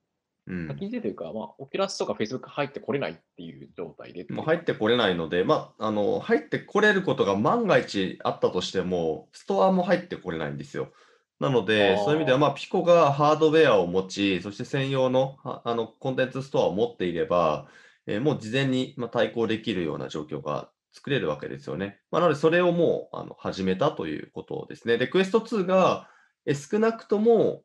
[0.46, 4.26] うん先んじてというか、まあ、オキュラスとか Facebook 入ってこれないっていう状態で。
[4.30, 10.92] もう入ってこれないので、まあ、あの入ってこれることが万が一あったとしても、ストアも入ってこれないんですよ。
[11.40, 17.66] なので、そういう意味では、まあ、ピコがハードウェアを持ち、そして専用のはあのコンテンツストアを持っていれば、
[18.06, 22.00] えーもう事前に、まあ、対抗できるような状況が作れるわけですよね。
[22.10, 24.98] まあ、なので、それをもうあの始めたということですね。
[24.98, 26.08] で、クエスト2が、
[26.44, 27.62] え少なくとも、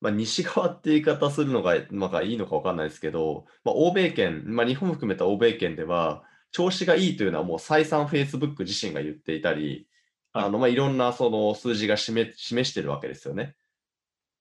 [0.00, 9.88] まあ、西側って言い方するのが、まあ、いいのか分かんないですけど、まあ、欧米圏、まあ、日本含めた欧米圏では、調子がいいというのはもう再三 Facebook 自身が言っていたり、
[10.32, 13.56] はいあのまあ、いろんなその数字が示示してるわけですよね。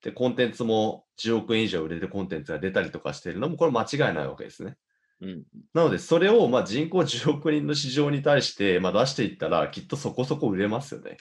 [0.02, 4.78] で、コンテンツも10億円以上売れるコンテンツが出たりとかしているのも、これ間違いないわけですね。
[5.22, 11.18] うん、なので、それをまあ人口10億人の市場に対してまあ出していったら、きっとそこそこ売れますよね。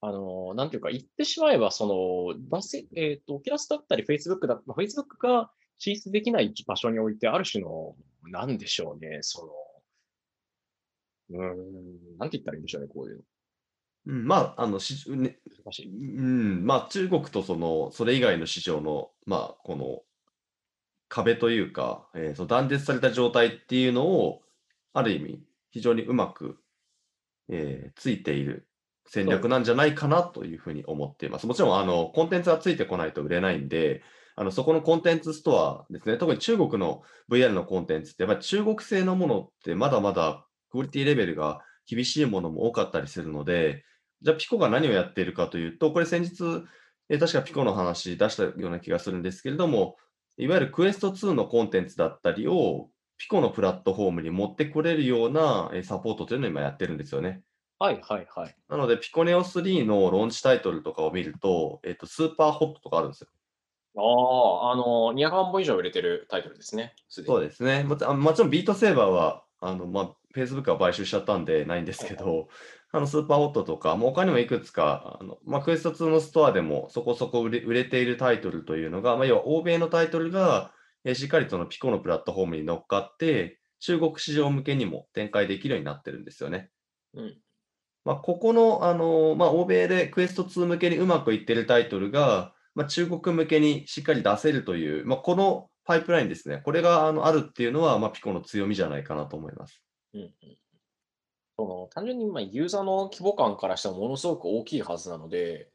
[0.00, 9.46] あの、なんていうか、言ってしまえば、その、出せ、えっ、と、オキュラスだったり、Facebook だ、まあ Facebook が進出できない場所において、ある種の、なんでしょうね、そ
[11.30, 13.22] の、うーん、なんて言ったらいいんでしょうね、こういうの。
[14.06, 15.88] うん、まあ、あの、しね、難しい。
[15.88, 20.02] うん、まあ中国とその、それ以外の市場の、まあこの
[21.08, 24.42] 壁というか、えーその断絶された状態っていうのを、
[24.92, 26.58] ある意味、非常にうまく、
[27.48, 28.68] えーついている
[29.06, 31.46] 戦略なんじゃないかなというふうに思っています。
[31.46, 34.02] もちろん、あの、コンテンツがついてこないと売れないんで、
[34.36, 43.84] あの、そこのコンテンツストアですね、特に中国の VR のコンテンツって、やっぱり中国製のものってまだまだクオリティレベルが厳しいものも多かったりするので、
[44.22, 46.44] じゃあピコが何をやっているかというと、これ先日、
[47.08, 49.96] えー確かピコの話出したような気がするんですけれども、
[50.38, 57.42] いわゆるクエスト2のコンテンツだったりを、ピコのプラットフォームに持ってこれるようなえーサポートというのを今やってるんですよね。
[57.80, 58.56] はいはいはい。
[58.68, 63.28] なので、ピコネオ3のローンチタイトルとかを見ると、えっと、スーパーホットとかあるんですよ。
[63.96, 64.00] あ
[64.68, 66.94] あ、あの、200万本以上売れてるタイトルですね。
[67.08, 67.84] すそうですね。
[67.84, 72.48] もちあもちろんビートセーバーは、あの、まあ、Facebook は買収しちゃったんでないんですけど、
[72.90, 80.72] あの、スーパーホットとか、もう他にもいくつか、あの、まあ、クエスト2のストアでもそこそこ売れ売れているタイトルというのが、まあ、要は欧米のタイトルが、
[81.04, 86.70] えーしっかりとそのピコのプラットフォームに乗っかって、中国市場向けにも展開できるようになってるんですよね。
[87.14, 87.38] うん。
[88.04, 96.62] まあ、ここの、あのまあ、欧米でクエスト2向けにうまくいってるタイトルが、まあ、中国向けにしっかり出せるという、まあ、このパイプラインですね。
[96.64, 99.82] これがあのあるっていうのは、まあ、ピコの強みじゃないかなと思います。
[100.14, 100.58] うんうん
[101.58, 105.70] その単純にまあユーザーの規模感からしてもものすごく大きいはずなので、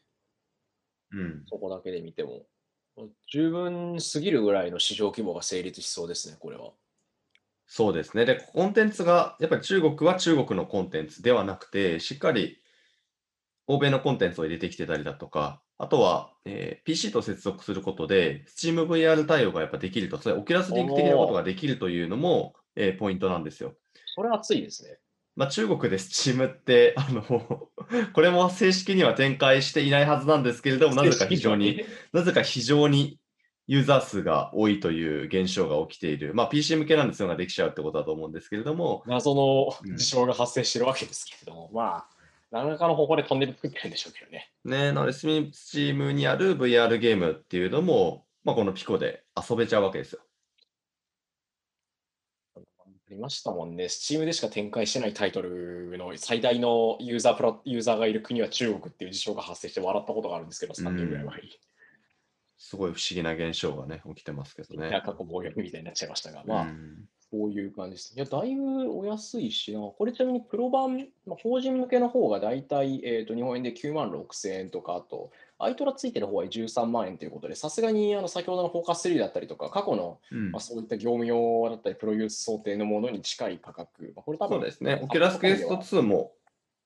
[1.11, 1.45] うん。
[1.45, 2.47] そこだけで見ても、
[3.31, 6.73] 十分すぎるぐらいの市場規模が成立しそうですね、これは。
[7.65, 8.25] そうですね。
[8.25, 12.61] で、コンテンツが、やっぱり中国は中国のコンテンツではなくて、しっかり
[13.67, 23.75] 欧米のコンテンツを入れてきてたりだとか、あとは、えー PC と接続することで、SteamVR 対応がやっぱできると、それ Oculus Link 的なことができるというのも、えーポイントなんですよ。
[24.15, 24.99] それは熱いですね。
[25.35, 27.69] まあ、中国で Steam って、 あの、
[28.13, 33.19] これも正式には展開していないはずなんですけれども、なぜか非常に、なぜか非常に
[33.67, 36.33] ユーザー数が多いという現象が起きている。
[36.33, 42.07] まあ、PC 向けなんですよができちゃうってことだと思うんですけれども、謎のうん事象が発生してるわけですけれども、まあ、
[42.51, 44.51] 何らかの方法でトンネル作ってるんでしょうけどね。
[44.65, 50.21] ね、なので、Steam にある VR ゲームっていうのも、まあ、このピコで遊べちゃうわけですよ。
[53.13, 53.85] ありましたもんね。
[53.85, 61.59] Steam でしか展開してないタイトルの最大のユーザープラユーザーがいる国は中国っていう事象が発生して笑ったことがあるんですけど、3年ぐらい前に。
[62.57, 64.89] すごい不思議な現象がね、起きてますけどね。
[65.05, 68.13] 過去棒読みみたいになっちゃいましたが、まあ、うんこういう感じです。
[68.15, 69.79] いや、だいぶお安いしな。
[69.79, 84.13] これちなみにプロ版、まあ、法人向けの方がだいたい、えー、と日本円で9万6千円とか、あと、アイトラついてる方は13万円ということで、さすがにあの先ほどのフォーカス3だったりとか、過去の、うんまあ、そういった業務用だったり、プロユース想定のものに近い価格。
[84.15, 84.99] まあ、これ多分そうですね。
[85.01, 86.33] オキュラスクエスト2も、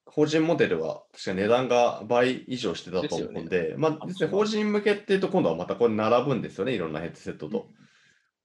[0.05, 7.67] 法人モデルは確か値段が倍以上してたと思うのですで、まあ、ね、法人向けっていうと、今度はまたこれ並ぶんですよね、いろんなヘッドセットと。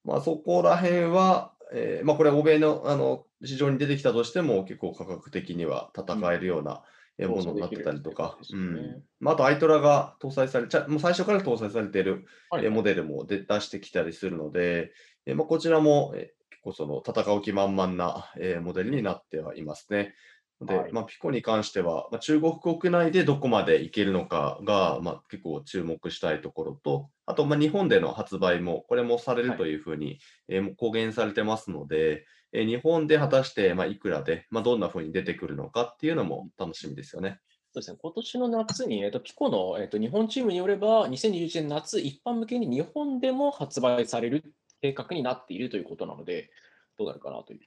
[0.04, 6.82] まあ、そこら辺は、えーまあ、これ、欧米のあの市場に出てきたとしても、結構価格的には戦えるような、えーうん
[7.28, 9.04] ものになってたりとか、そうん。
[9.20, 12.64] まあ、あと、アイトラが搭載されちゃ、もう最初から搭載されているはい。
[12.64, 14.92] えーモデルも出出してきたりするので、
[15.26, 20.14] えーまあ、こちらも、えー結構その戦う気満々な、えーモデルになってはいますね。
[20.60, 20.92] で、はい。
[20.92, 37.40] まあ、ピコに関しては、まあ、中国国内でどこまでいけるのかが、まあ、結構注目したいところと、あと、まあ、日本での発売も、これもされるというふうに、えーもう公言されてますので、えー日本で果たして、まあ、いくらで、まあ、どんなふうに出てくるのかっていうのも楽しみですよね。
[37.74, 46.50] そうですね、今年の夏に、えっと、ピコの、えっと、日本チームによれば、2021年夏、一般向けに日本でも発売される計画になっているということなので、
[46.98, 47.60] どうなるかなという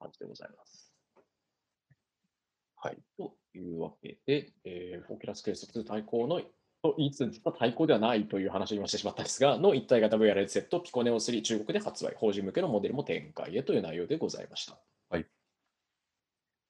[0.00, 0.92] 感じでございます。
[2.74, 2.98] はい。
[3.16, 6.40] というわけで、えー、フォーキュラスケース2対抗の、
[6.82, 14.78] と言いつつ、対抗ではないという話を今してしまったんですが、の一体型 VR ヘッドセット、ピコネオ3中国で発売、法人向けのモデルも展開へという内容でございました。
[15.10, 15.26] はい。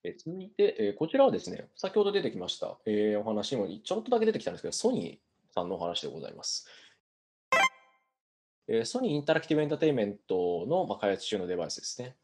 [0.04, 6.66] えー続いて、えーこちらはですね、先ほど出てきました、えーお話にもちょろっとだけ出てきたんですけど、ソニーさんのお話でございます。
[8.68, 12.16] えーソニーインタラクティブエンターテインメントの、まあ、開発中のデバイスですね。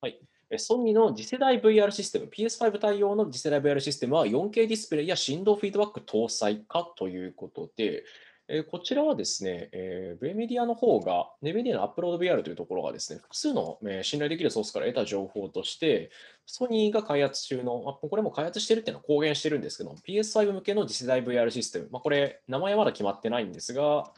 [0.00, 0.18] はい。
[0.56, 8.04] ソニーの次世代 VR システム、PS5 対応の次世代 VR システムは 4K ディスプレイや振動フィードバック搭載かということで、
[8.50, 16.10] えこちらはですね、えー、メディアの方が、ネベディアのアップロード VR というところがですね、複数の、え信頼できるソースから得た情報として、
[16.46, 24.10] ソニーが開発中の、まあこれも開発してるっていうのは公言してるんですけど、PS5 向けの次世代 VR システム、まあ、これ、名前はまだ決まってないんですが、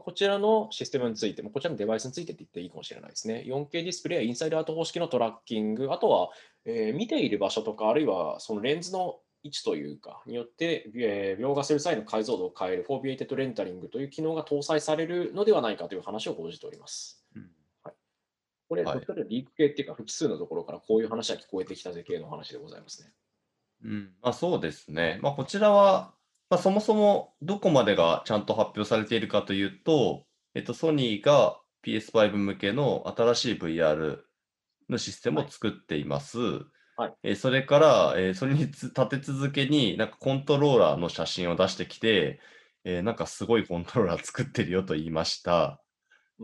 [0.00, 3.44] こちらのシステムについて、まあこちらのデバイスについてって言っていいかもしれないですね。
[3.46, 6.30] 4K ディスプレイや inside-out 方式のトラッキング、あとは、
[6.64, 17.24] えー見ている場所とか、あるいはそのレンズの位置というか、によって、えー描画する際の解像度を変える foveated rendering という機能が搭載されるのではないかという話を報じております。
[18.68, 23.12] これ、はいどっちかといリーク系っていうか、複数のところからこういう話が聞こえてきたぜ系の話でございますね。
[23.84, 25.18] うん、まあ、そうですね。
[25.22, 26.12] まあ、こちらは、
[26.48, 34.18] まあ、そもそもどこまでがちゃんと発表されているかというと、えっと、ソニーが PS5 向けの新しい VR
[34.88, 36.38] のシステムを作っています。
[36.98, 42.40] はいえーそれから、えーそれにつ立て続けになんかコントローラーの写真を出してきて、
[42.84, 45.82] えーなんかすごいコントローラー作ってるよと言いました。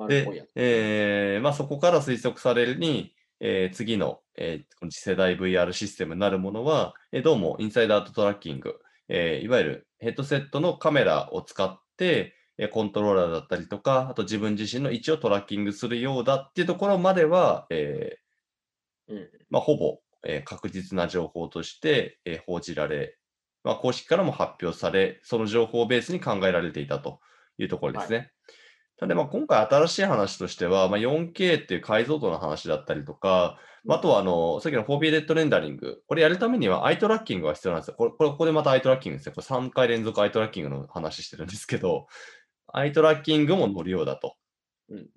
[0.08, 23.18] でえーまあ、そこから推測されるに、えー次の、えー次世代 VR システムになるものは、えーどうもインサイドアウトトラッキング、えーいわゆるヘッドセットのカメラを使って、えーコントローラーだったりとか、あと自分自身の位置をトラッキングするようだっていうところまでは、えーうんまあ、ほぼ、えー確実な情報として、えー報じられ、
[23.64, 27.20] まあ、公式からも発表され、その情報をベースに考えられていたと
[27.58, 28.32] いうところですね。
[28.98, 37.94] ただまあ今回新しい話としては、まあ、4K っていう解像度の話だったりとか、まああとはあのさっきの foveated rendering、これやるためには eye tracking が必要なんですよ。
[37.96, 39.34] これ、これここでまた eye tracking ですね。
[39.34, 42.06] これ3回連続 eye tracking の話してるんですけど、
[42.72, 44.36] eye tracking も乗るようだと。
[44.88, 45.08] うん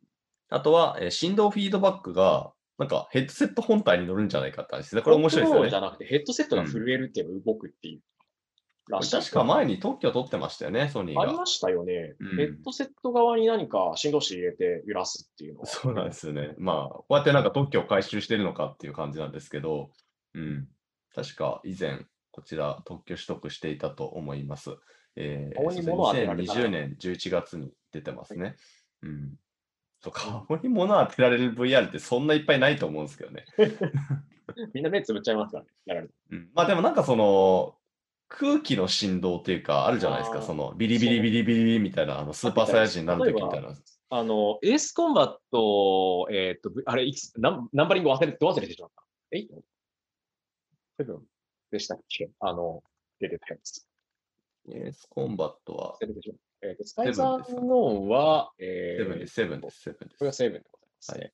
[0.50, 5.02] あとは、えー振動フィードバックが、なんかヘッドセット本体に乗るんじゃないかって話ですね。
[5.02, 5.76] これ面白いですよねじ。
[5.76, 8.02] ゃなくてヘッドセットが震えるっていうのが動くっていう。
[8.90, 11.22] らしい確か前に特許取ってましたよね、ソニーが。
[11.22, 15.66] ありましたよね、うんヘッドセット側に何か振動子入れて揺らすっていうのは。
[15.66, 16.54] そうなんですよね。
[16.58, 19.92] まあ、こうやってなんか特許を回収してるのかっていう感じなんですけど、
[20.34, 20.68] うん。
[21.14, 24.72] 確か以前、こちら特許取得していたと思います。
[25.16, 28.56] えー、顔に物を当てられたら2020年11月に出てますね。
[29.02, 29.34] うん。
[30.02, 33.46] そう顔に物を当てられる VR ってそんないっぱいないと思うんですけどね。
[34.74, 37.76] みんな目つぶっちゃいますからね、やられるうん、まあでもなんかその、
[38.28, 43.70] 空気の振動っていうか、あるじゃないですか、そのビリビリビリビリビリみたいな、あのスーパーサイヤ人になるときみたいな。
[44.10, 49.04] あの、エースコンバット、えーっと、あれ、いくつナンナンバリング忘れて、ど忘れてしまった？
[49.32, 49.48] え？
[50.98, 51.24] セブン
[51.72, 52.30] でしたっけ？
[52.40, 52.84] あの、
[53.20, 53.86] 出てたやつ。
[54.70, 55.98] Ace Combat は。
[56.02, 60.18] えーっと、 Skies Unknown は、えー、セブンです、セブンです、セブンです。
[60.20, 61.34] これがセブンでございます、ね。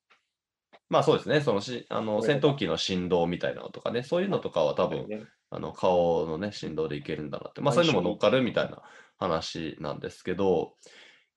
[0.90, 5.22] まあそうですね、そのしあの戦闘機の振動みたいなのとかね、そういうのとかは多分、ね、
[5.52, 8.82] あの顔のね、振動でいけるんだなって、まあそういうのも乗っかるみたいな
[9.20, 10.74] 話なんですけど、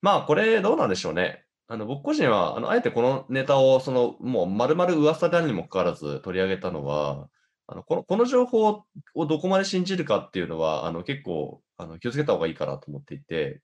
[0.01, 1.45] まあこれどうなんでしょうね。
[1.67, 7.29] あの僕個人は、あのあえてこのネタをそのもう丸々噂であるにもかかわらず取り上げたのは、
[7.67, 8.85] あのこのこの情報
[9.15, 13.63] をどこまで信じるかっていうのは、あの結構あの気をつけた方がいいかなと思っていて、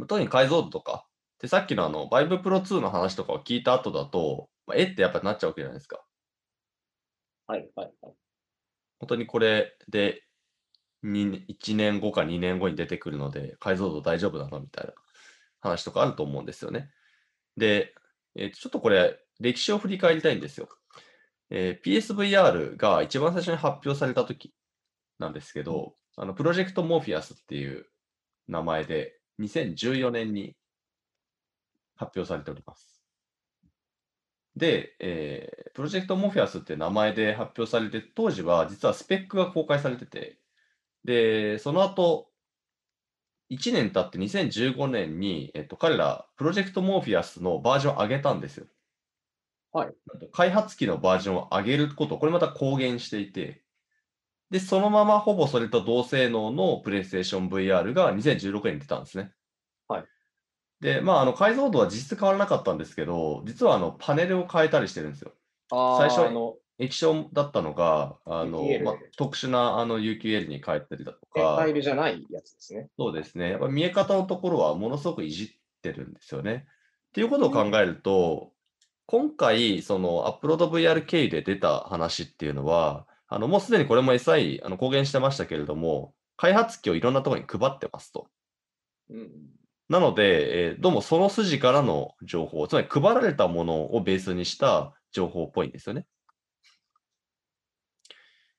[0.00, 1.06] 特に解像度とか、
[1.40, 6.04] でさっきのあの Vive Pro 2の話とかを聞いた後だと、まあ、えってやっぱなっちゃうわけじゃないですか。
[7.46, 8.23] はい、はい、はい。
[8.98, 10.22] 本当にこれで
[11.02, 14.92] に1年後か2年後に出てくるので、解像度大丈夫なのみたいな
[15.60, 16.90] 話とかあると思うんですよね。
[17.56, 17.94] で、
[18.36, 20.68] えーちょっとこれ、歴史を振り返りたいんですよ。
[21.50, 24.54] えー PSVR が一番最初に発表された時
[25.18, 27.86] なんですけど、あのプロジェクトモーフィアスっていう
[28.48, 30.56] 名前で2014年に
[31.96, 32.93] 発表されております。
[34.56, 40.38] で、えープロジェクトモフィアスって名前で発表されて、当時は実はスペックが公開されてて、
[41.04, 42.32] で、その後、
[43.48, 48.68] 1年経って2015年に、えっと、彼ら、プロジェクトモーフィアスのバージョンを上げたんですよ。
[49.72, 49.94] はい。
[50.32, 53.64] 開発機のバージョンを上げること、これまた公言していて、
[54.50, 59.34] で、そのままほぼそれと同性能の PlayStation VR が2016年に出たんですね。
[59.88, 60.13] はい。
[60.84, 65.32] で、まあ、あの解像度は実質変わらなかったんですけど、実はあのパネルを変えたりしてるんですよ。
[65.70, 72.90] 最初あの、液晶だったのが、あのまあ、特殊なあの UQL に変えたりだとファかイ、ルじゃないやつですね。
[72.98, 73.52] そうですね。
[73.52, 75.48] やっぱ見え方のところはものすごくいじっ
[75.80, 76.66] てるんですよね。
[76.68, 78.52] っていうことを考えると、
[79.06, 88.26] 今回、そのアップロード VR 経由で出た話っていうのは、あのもうすでにこれも SI あの公言してましたけれども、開発機をいろんなところに配ってますと。
[89.08, 89.30] うん。
[89.88, 96.06] なので、えーどうもその筋からの情報、つまり配られたものをベースにした情報っぽいんですよね。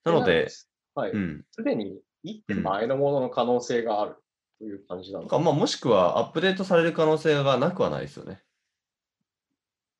[0.03, 0.47] なので、、
[0.93, 1.11] はい。
[1.11, 1.45] うん。
[1.51, 4.15] すでに一手前のものの可能性がある
[4.59, 5.29] という感じなのか。
[5.31, 8.41] とかまあ、もしくはアップデートされる可能性がなくはないですよね。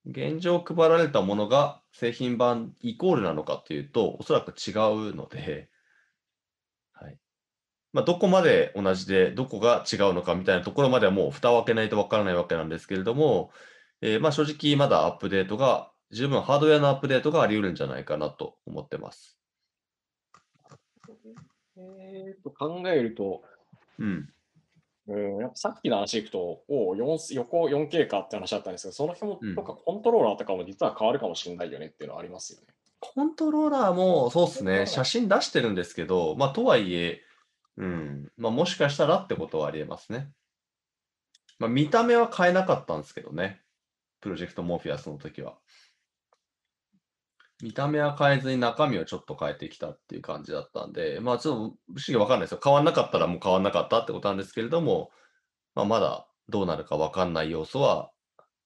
[0.05, 5.69] 現状配られたものが製品版イコールなのかというと、おそらく違うので、はい。
[7.95, 13.51] まあ、どこまで同じで、どこが違うのかみたいなところまではもう蓋を開けないとわからないわけなんですけれども、
[14.01, 19.39] えーまあ正直まだアップデートが、十分ハードウェアのアップデートがあり得るんじゃないかなと思ってます。
[21.77, 23.43] えーと考えると、
[23.97, 24.29] うん。
[25.07, 32.67] うん、やっぱさっきの話いくと、おう4横 4K かって話だったんですけど、その紐うんとかコントローラーとかも実は変わるかもしれないよねっていうのはありますよね。
[32.99, 37.21] コントローラーもそうですね、写真出してるんですけど、まあ、とはいえ、
[37.77, 40.31] うん、まあ、もしかしたらってことはありえますね。
[41.59, 43.61] まあ、見た目は変えなかったんですけどね、
[44.21, 45.57] プロジェクトモーフィアスの時は。
[47.61, 52.59] 見た目は変えずに中身をちょっと変えてきたっていう感じだったんで、まあちょっと不思議わかんないですよ。
[52.61, 55.11] 変わんなかったらもう変わんなかったってことなんですけれども、
[55.73, 58.11] まあ、まだどうなるかわかんない要素は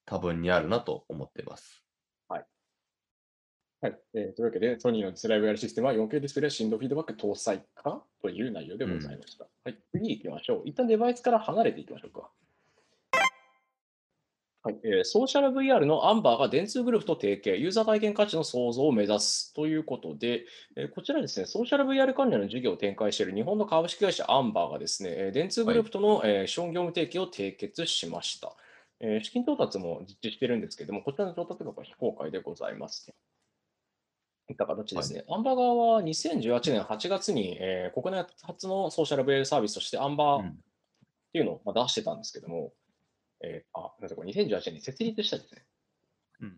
[0.06, 1.79] 多分にあるなと思っています。
[3.82, 3.98] はい。
[4.14, 8.04] えーというわけで、ソニーのスライブ VR システムは 4K ディスプレイ振動フィードバック搭載か？
[8.22, 9.46] という内容でございました。
[9.64, 10.62] はい、次行きましょう。
[10.66, 12.30] 一旦デバイスから離れていきましょうか。
[14.62, 20.44] はいえーソーシャル VR のアンバーが電通グループと提携、ユーザー体験価値の創造を目指すということで、
[20.76, 28.54] えーこちらですね、ソーシャル VR 関連の事業を展開している日本の株式会社アンバーがですね、えー電通グループとの、えー資本業務提携を締結しました。
[29.00, 33.10] えー資金調達も実施しているんですけれども、こちらの調達額は非公開でございます
[34.58, 35.24] た形ですね。
[35.30, 40.60] アンバー側は2018年8月に、えー国内初のソーシャル VR サービスとしてアンバーっうん
[41.32, 42.74] ていうのをまあ出してたんですけども、
[43.44, 45.66] えーあ、なんかこれ2018年に設立したんですね。
[46.42, 46.58] うん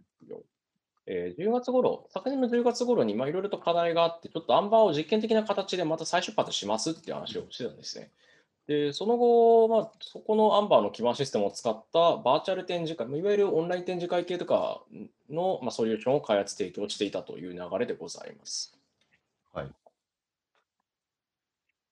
[1.08, 8.12] えー10月頃、昨年の10月頃にまあいろいろと課題があって、ちょっとアンバーを実験的な形でまた再出発しますっていう話をしてたんですね。
[8.72, 14.82] で、その後、まあ、そこのアンバーの基盤システムを使ったバーチャル展示会、まあいわゆるオンライン展示会系とか
[15.30, 18.74] の、まあ、ソリューションを開発提供していたという流れでございます。
[19.54, 19.68] はい。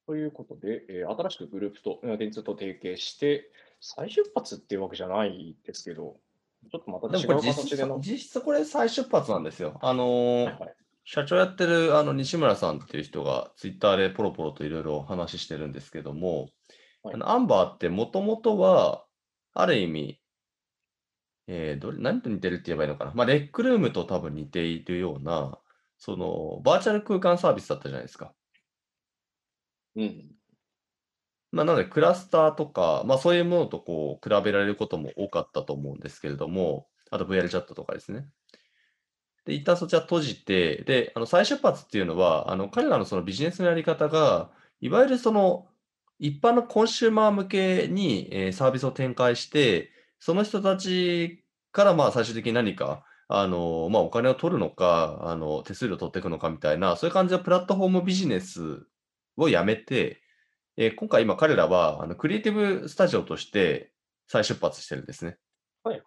[0.07, 3.51] ということで、えー新しくグループと、えー電通と提携して、
[3.81, 6.15] 再出発っていうわけじゃないですけど、
[6.71, 7.99] ちょっとまた違う形での。
[7.99, 9.77] 実質これ再出発なんですよ。
[9.81, 10.75] あのーはいはい
[11.11, 16.49] 社長やってるあの西村さんっていう人がツイッターでポロポロといろいろ話してるんですけども、
[17.03, 19.05] はいあのアンバーってもともとは、
[19.53, 20.21] ある意味、
[21.47, 23.11] えーどれ何と似てるって言えばいいのかな。
[23.13, 25.59] まあ、レックルームと多分似ているような、
[25.97, 28.33] そのバーチャル空間サービスだったじゃないですか。
[29.95, 30.35] うん。
[31.51, 38.27] まあ、なので、クラスターとか、まあ、そういうものとこう比べられることも多かったと思うんですけれども、あと VR チャットとかですね。
[39.45, 45.67] で、一旦そちら閉じて、で、あの再出発っていうのは、あの彼らのそのビジネスのやり方が、いわゆるその
[46.19, 58.85] 一般のコンシューマー向けに、えーサービスを展開して、その人たちからまあ最終的に何か、あのまあ、お金を取るのか、あの手数料を取っていくのかみたいな、そういう感じのプラットフォームビジネス
[59.37, 60.21] をやめて、
[60.77, 63.91] えー今回今彼らはあのクリエイティブスタジオとして
[64.27, 65.37] 再出発してるんですね。
[65.83, 66.03] はいはい。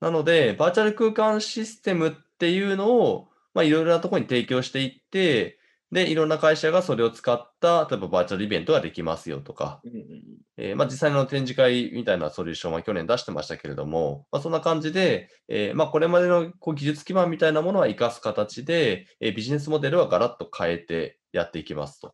[0.00, 5.58] なので、バーチャル空間システムっていうのを、まあ、いろいろなところに提供していって、
[5.94, 10.22] で、いろんな会社がそれを使った、例えばバーチャルイベントができますよとか、うんうん
[10.56, 22.12] えーまあ、実際の展示会みたいなソリューションは去年出してましたけれども、まあ、そんな感じで、えーまあ、これまでのこう技術基盤みたいなものは活かす形で、えービジネスモデルはガラッと変えてやっていきますと。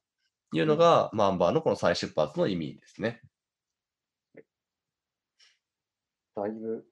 [0.52, 3.22] いうのが、まあ、アンバーのこの再出発の意味ですね。
[6.36, 6.84] だいぶ、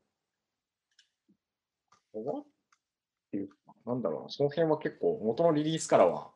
[3.84, 6.30] なんだろうな、その辺は結構元のリリースからは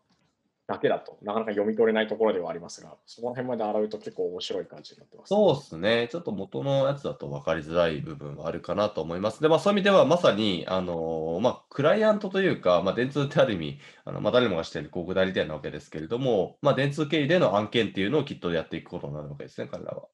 [0.66, 5.28] だけだとなかなか読み取れないところではありますが、その辺まで洗うと結構面白い感じになってます。
[5.30, 6.08] そうですね。
[6.10, 9.40] ちょっと元のやつだと分かりづらい部分はあるかなと思います。
[9.40, 20.08] で、まあ、そういう意味ではまさに、あのーまあ、クライアントというか、まあ、電通ってある意味、あのまあ、誰もが知っている広告代理店なわけですけれども、まあ、電通経由での案件っていうのをきっとやっていくことになるわけですね、彼らは。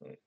[0.00, 0.18] うん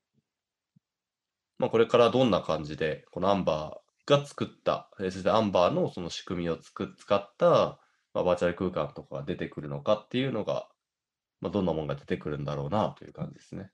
[1.57, 7.79] まあ、これからどんな感じで、このアンバーが作った、えーそしてアンバーのその仕組みをつく使った、
[8.13, 10.67] まあ、バーチャル空間とかが出てくるのかっていうのが、
[11.41, 13.71] まあ、どんなものが出てくるんだろうなという感じですね。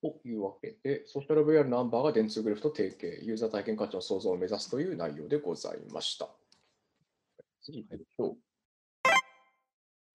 [0.00, 6.28] というわけで、ソーシャル VR ナンバーが電通グループと提携、ユーザー体験価値の創造を目指すという内容でございました。
[7.62, 8.47] 次行きましょう。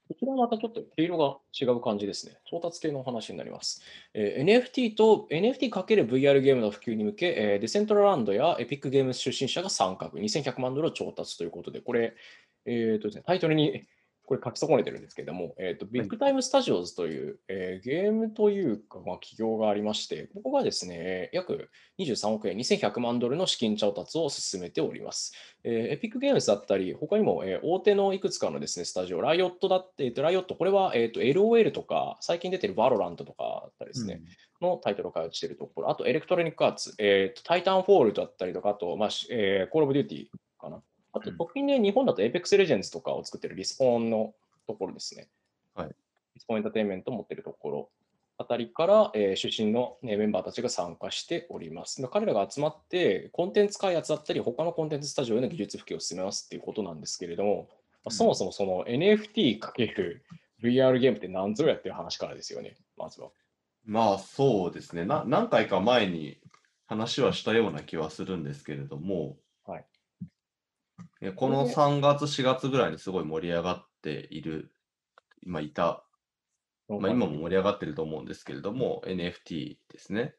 [0.07, 2.37] こちらはまたちょっと毛色が違う感じですね。
[2.45, 3.81] 調達系のお話になります。
[4.13, 12.15] えー NFT と NFT×VR ゲームの普及に向け、えーデセントラランドやエピックゲーム出身者が参画、2100万ドルを調達ということで、これ、
[12.65, 13.85] えーとですね、タイトルに
[14.25, 21.69] これ書き損ねてるんですけれども、えーとビッグタイムスタジオズという、えーゲームというか、まあ、企業がありまして、ここがですね、約
[21.99, 25.33] 23億円、2100万ドルの資金調達を進めております。
[25.63, 34.21] えーエピックゲームズだったり、他にも、えー大手のいくつかのですね、スタジオ、ライオットだって、えーとライオット、これは、えーと LOL とか、最近出てるバロラントとかだったりですね、
[34.61, 40.27] のタイトルを開発しているところ、あとエレクトロニックアーツ、えーとタイタンフォールだったりとか、あと、まあしえー、コールオブデューティー
[40.59, 40.81] かな。
[41.13, 44.33] あと、うん直近で日本だと Apex Legends とかを作ってるリスポーンの
[44.67, 45.29] ところですね。
[45.75, 45.95] はい
[46.35, 47.89] リスポーンエンターテインメントを持っているところ
[48.37, 52.01] あたりから、えー出身の、ね、メンバーたちが参加しております。
[52.01, 57.69] で彼らが集まって、コンテンツ開発だったり、他のコンテンツスタジオへの技術普及を進めますっていうことなんですけれども、
[58.03, 60.19] まあそもそもその NFT×VR
[60.61, 63.29] ゲームって何ぞやっていう話からですよね、まずは。
[63.85, 65.23] まあそうですねな。
[65.27, 66.37] 何回か前に
[66.87, 69.37] 話はしたような気はするんですけれども、
[71.31, 74.75] この3月、4月ぐらいにすごい盛り上がっている、
[75.45, 76.05] 今いた、
[76.87, 80.35] まあ、今も盛り上がってると思うんですけれども、NFT ですね。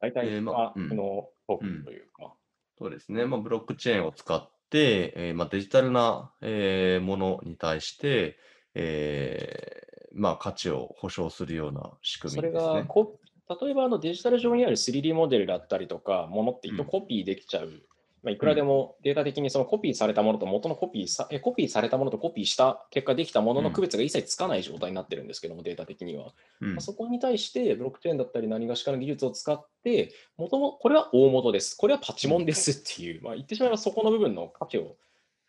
[0.00, 2.34] 大体、えーまあまあ、うんこのトークンというか、
[2.78, 3.24] そうですね。
[3.26, 8.38] まあ、ブロックチェーンを使って、えーまあ、デジタルな、えーものに対して、
[8.74, 12.72] えーまあ、価値を保証するような仕組それみですね。
[12.80, 13.18] がこ、
[13.60, 17.82] 例えばあのデジタル上にある 3D モデルだったりとか、ものってうん一コピーできちゃう。
[18.26, 23.72] まあ、いくらでもデータ的にそのコピーされたものと元のコピーさえコピーされたものとコピーした結果できたもののうん。
[23.72, 26.32] 区別が一切つかない状態になってるんですけども、データ的には。
[26.60, 26.70] うん。
[26.70, 34.88] まあそこに対してブロックチェーンだったり何がしかの技術を使って、もともこれは大元です、これはパチモンですっていう、まあ、言ってしまえばそこの部分の価値を、うん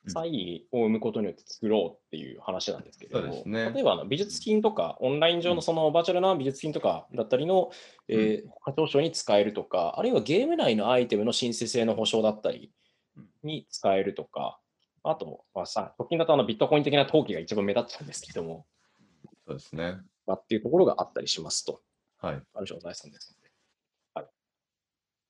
[0.09, 7.71] 差異を生むことによって作ろうっていう話なんですけれども、ね例えばあの美術品とか、オンライン上のそのバーチャルな美術品とかだったりの、
[8.07, 12.71] えー価値保証に使えるとか、あるいはゲーム内のアイテムの申請性の保証だったり
[13.43, 14.59] に使えるとか、
[15.03, 18.65] あと、まあ、さ直近だとあのビットコイン的な登記が一番目立っちゃうんですけども、
[19.47, 19.97] そうですね。
[20.25, 21.81] まあ、っていうところがあったりしますと。
[22.19, 22.41] はい。
[22.53, 23.46] ある種の財産ですので。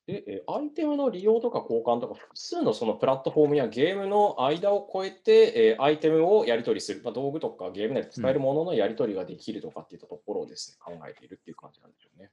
[0.08, 12.32] で、アイテムの利用とか交換とか、複数のそのプラットフォームやゲームの間を超えて、えアイテムをやり取りする、まあ、道具とかゲーム内で使えるもののやり取りができるとかっていったところをですね、考えているっていう感じなんでしょうね。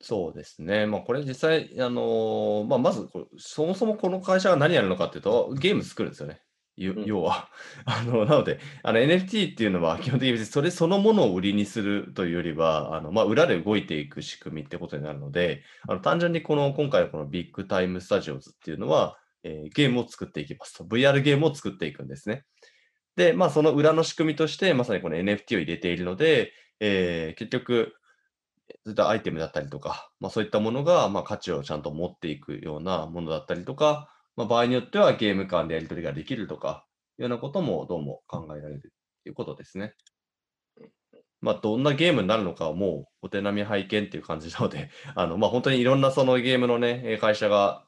[0.00, 0.86] そうですね。
[0.86, 3.06] まあ、これ実際、あのまあ、まず、
[3.36, 6.40] そもそもこの会社が何やるのかっていうと、ゲーム作るんですよね。
[6.80, 7.50] 要は。
[7.84, 20.84] あの、なので、あの NFT っていうのは基本的に別にそれそのものを売りにするというよりは、あの、まあ、裏で動いていく仕組みってことになるので、あの単純にこの、今回のこのビッグタイムスタジオズっていうのは、えーゲームを作っていきますと。
[20.84, 22.44] VR ゲームを作っていくんですね。
[23.16, 27.94] で、まあ、その裏の仕組みとして、まさにこの NFT を入れているので、えー結局、
[28.84, 36.86] そういったアイテムだったりとか、まあ、そういったものが、まあ、価値をちゃんと持っていくようなものだったりとか、まあ、場合によってはゲーム間でやり取りができるとか、
[37.18, 39.94] いうようなこともどうも考えられるということですね。
[41.40, 47.86] まあ、どんなゲームになるのかはもうお手並み拝見っていう感じなので、 あのまあ、本当にいろんなそのゲームのね、会社が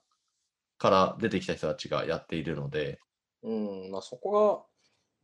[0.78, 2.98] から出てきた人たちがやっているので、
[3.42, 3.52] う
[3.88, 4.64] ん、まあ、そこが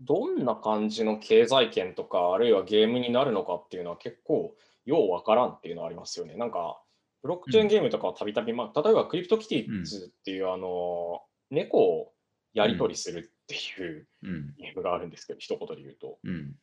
[0.00, 4.54] どんな感じの経済圏とか、あるいはゲームになるのかっていうのは結構
[4.84, 6.36] ようわからんっていうのはありますよね。
[6.36, 6.80] なんか、
[7.22, 12.12] ブロックチェーンゲームとかはたびたび、まあ、例えばクリプトキティズっていう、あの、猫を
[12.54, 16.18] やり取りするっていううん、ゲームがあるんですけど、一言で言うと。
[16.22, 16.54] うん、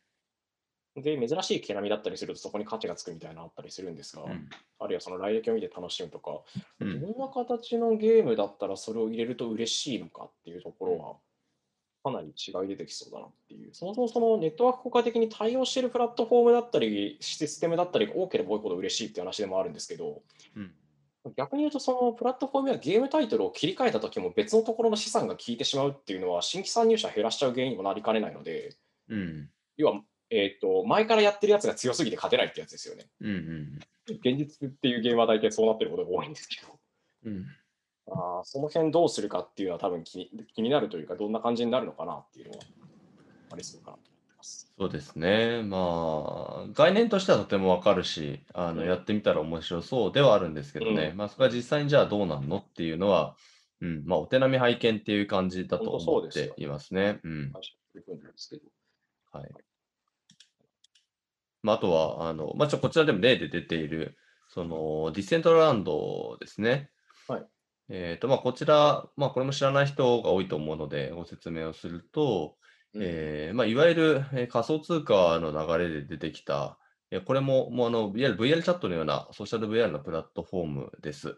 [1.02, 4.48] で、珍しい毛並みだったりするとそこに価値がつくみたいなのあったりするんですが、うん、
[4.78, 6.40] あるいはその来歴を見て楽しむとか、
[6.80, 7.00] うん。
[7.00, 11.16] どんな形のゲームだったらそれを入れると嬉しいのかっていうところは、
[12.06, 13.70] かなり違い出てきそうだなっていう。
[13.72, 20.22] そもそもそのネットワーク効果的に対応しているプラットフォームだったり、システムだったりが多ければ多いほど嬉しいっていう話でもあるんですけど、
[20.54, 20.72] うん、
[21.36, 28.76] 逆に言うと、そのプラットフォームやゲームタイトルを切り替えたときも別のところの資産が効いてしまうっていうのは、新規参入者減らしちゃう原因にもなりかねないので、
[29.08, 29.50] うん。
[29.76, 30.00] 要は、
[30.30, 33.06] えっと前からやってるやつが強すぎて勝てないってやつですよね。
[33.20, 33.78] うんうん
[34.08, 36.78] 現実っていうゲームは大体そうなってることが多いんですけど、
[37.24, 37.46] うん。
[38.08, 42.64] あーその辺どうするかっていうのは多分気に気になるというか、どんな感じになるのかなっていうのは
[43.52, 44.72] ありそうかなと思ってます。
[44.78, 45.62] そうですね。
[45.62, 51.12] まあ、概念としてはとてもわかるし、あの、うんやってみたら面白そうではあるんですけどね。
[51.16, 53.36] まあ、そこは実際にじゃあどうなんのっていうのは、
[53.80, 57.20] うん、まあ、お手並み拝見っていう感じだと思っていますね。
[59.32, 59.50] はい。
[61.62, 64.16] まあ、あとは、あの、まあ、ちょ、こちらでも例で出ている、
[64.48, 66.90] その、ディセントランドですね。
[67.28, 67.46] はい。
[67.88, 72.56] えっと、まあ、こちら、まあ、これも知らない人が多いと思うので、ご説明をすると、
[72.94, 76.78] うんえーまあ、いわゆるえー仮想通貨の流れで出てきた、
[77.10, 81.36] えーこれももうあのいわゆる VR チャットのようなソーシャル VR のプラットフォームです。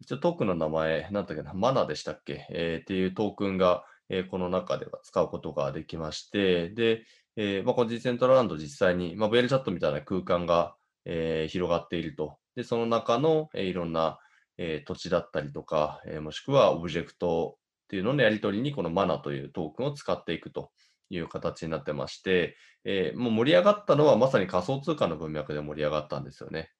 [0.00, 7.04] 一応トークンの名前、なんだっけな、マナでしたっけ、えーっていうトークンが、えーこの中では使うことができまして、で、
[7.36, 10.74] えーまあ、このディセントランド実際に、まあ、VR チャットみたいな空間が、
[11.04, 12.36] えー広がっていると。
[12.56, 14.18] で、その中の、えーいろんな、
[14.58, 20.70] えー土地だったりとか、えーもしくはオブジェクトっていうののやり取りにこのマナというトークンを使っていくと
[21.10, 26.70] いう形になってまして、えーもう盛り上がったのはまさに仮想通貨の文脈で盛り上がったんですよね。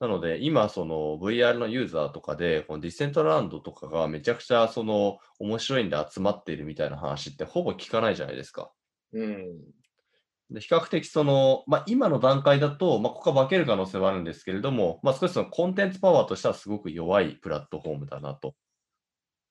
[0.00, 8.72] なので、今、その VR のユーザーとかで、このディセントランドとかがめちゃくちゃその面白いんで集まっているみたいな話ってほぼ聞かないじゃないですか。
[9.12, 9.60] うん。
[10.52, 18.54] で比較的その、まあ、今の段階だと、まあ、ここは化ける可能性はあるんですけれども、まあ、少しそのコンテンツパワーとしてはすごく弱いプラットフォームだなと、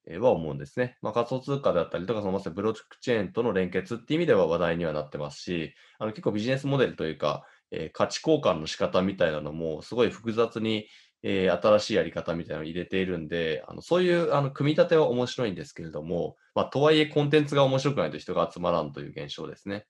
[0.07, 0.97] えは思うんですね。
[1.01, 10.87] まあ、仮想通貨だったりとか、そのまさにブロックチェーンとの連結っていう意味では話題にはなってますし、あの結構ビジネスモデルというか、えー価値交換の仕方みたいなのもすごい複雑に、
[11.23, 19.85] えー新しいやり方みたいなのを入れているんで、あのそういうあの組み立ては面白いんですけれども、まあ、とはいえコンテンツが面白くないと人が集まらんという現象ですね。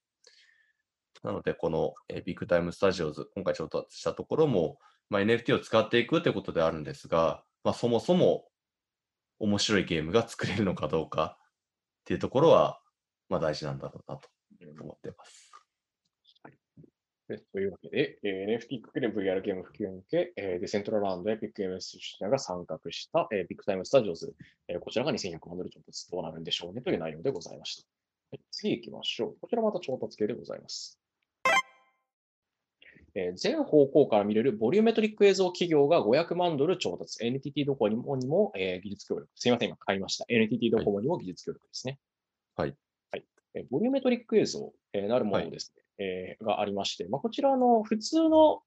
[1.24, 8.46] なので、この、えビッグタイムスタジオズ、今回調達したところも、まあ、NFT を使っていくということであるんですが、まあ、そもそも
[9.40, 11.38] 面白いゲームが作れるのかどうか
[12.02, 12.80] っていうところは、
[13.30, 14.30] まあ、大事なんだろうなと
[14.82, 15.52] 思っています。
[17.54, 24.34] というわけで、えー NFT くくる VR ゲーム普及に向け、えーデセントラランドやビッグ MS 出社が参画した、えービッグタイムスタジオズ、
[24.68, 27.88] えーこちらが2100万ドル調達どうなるんでしょうねという内容でございました。
[28.32, 29.36] はい、次行きましょう。
[29.40, 31.01] こちらまた調達系でございます。
[33.16, 37.26] えー全方向から見れるボリュメトリック映像企業が500万ドル調達。
[37.26, 39.30] NTT ドコモにもえー技術協力。
[39.36, 40.26] すいません、今買いました。
[40.30, 42.00] NTT ドコモにも技術協力ですね。
[42.56, 42.76] はい。
[43.12, 43.26] はい。
[43.56, 48.62] えーボリュメトリック映像、えーなるものですね、えーがありまして、まあ、こちらの普通の、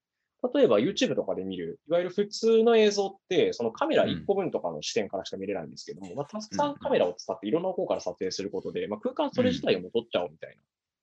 [0.53, 10.59] 例えば YouTube とかで見る、いわゆる普通の映像って、そのカメラうん1個分とかの視点からしか見れないんですけども、まあ、たくさうんんカメラを使っていろんな方向から撮影することで、まあ、空間それ自体をも撮っちゃおうみたいなうん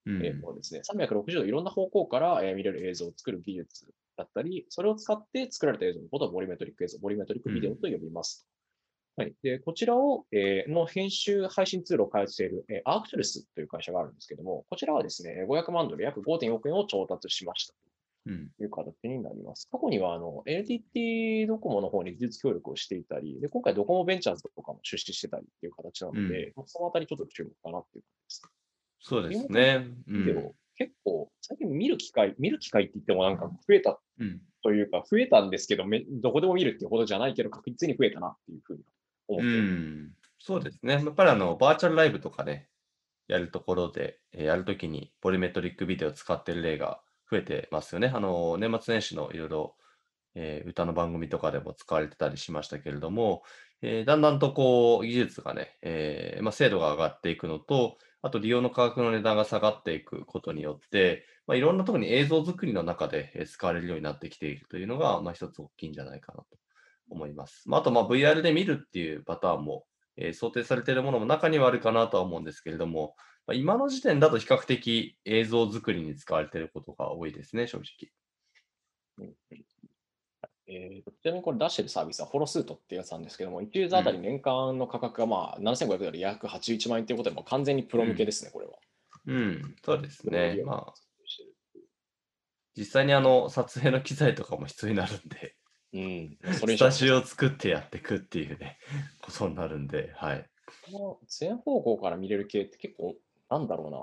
[0.07, 3.87] えーものですね、360度いろんな方向から、えー見れる映像を作る技術
[4.17, 8.47] だったり、それを使って作られた映像のことをボリュメトリック映像、ボリュメトリックビデオと呼びます。
[9.15, 17.75] はい、でこちらを、えーの編集配信ツールを開発している、えー、アークトゥルスという会社があるんですけども、こちらはですね、500万ドル約5.4億円を調達しました。
[18.27, 18.51] うん。
[18.57, 19.69] という形になります。
[19.71, 28.62] 過去にはあの NTT ドコモの方に技術協力をしていたり、で今回ドコモベンチャーズとかも出資してたりっていう形なので、まあそのあたりちょっと注目かなっていう感じです。
[29.03, 29.87] そうですね。
[30.07, 38.85] うビデオ、ん結構、最近見る機会、見る機会って言ってもなんか増えたうんというか、増えたんですけど、めどこでも見るっていうことじゃないけど、確実に増えたなっていうふうに
[39.29, 39.63] 思ってうる。
[39.63, 40.95] ん、そうですね。
[40.95, 42.69] やっぱりあのバーチャルライブとかね、
[43.29, 48.09] やるところで、えーやるときにポリメトリックビデオを使ってる例が増えてますよね。
[48.15, 49.77] あの年末年始のいろいろ、
[50.35, 53.43] えー歌の番組とかでも使われてたりしましたけれども、
[53.83, 66.47] えーだんだんとこう技術がね、えーまあ、精度が上がっていくのと、あと利用の価格の値段が下がっていくことによって、まあ、いろんな特に映像作りの中で使われるようになってきているというのが、まあ、一つ大きいんじゃないかなと
[67.11, 67.69] 思います。
[67.69, 69.85] まあ、あとまあ VR で見るっていうパターンも、
[70.17, 73.17] えー想定されているものも中にはあるかなとは思うんですけれども、
[73.47, 78.13] まあ、今の時点だと比較的映像作りに使われていることが多いですね、正直。
[80.69, 88.73] えーとちなみにこれ出してるサービスはフォロスートっていうやつなんですけども、1ユーザーあたり年間の価格がまあ7500ドル約81万円ということで、もう完全にプロ向けですね、これは。
[89.27, 90.63] うん、そうですね。
[90.65, 90.95] まあ、あ、
[92.77, 95.57] 実際にあの撮影の機材とかも必要になるんで、
[95.95, 98.79] うん、それスタジオを作ってやっていくっていうね、
[99.21, 100.47] ことになるんで、はい。
[100.91, 103.17] この全方向から見れる系って結構、
[103.51, 103.99] なんだろうな。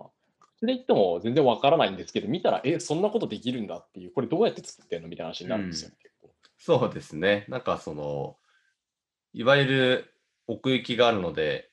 [0.57, 6.08] それで言っても全然わからないんですけど、見たら、え、そんなことできるんだっていう、これどうやって作ってんのみたいな話になるんですよ、結構。
[6.59, 7.45] そうですね。
[7.49, 8.37] なんかその、
[9.33, 10.15] いわゆる
[10.47, 11.71] 奥行きがあるので、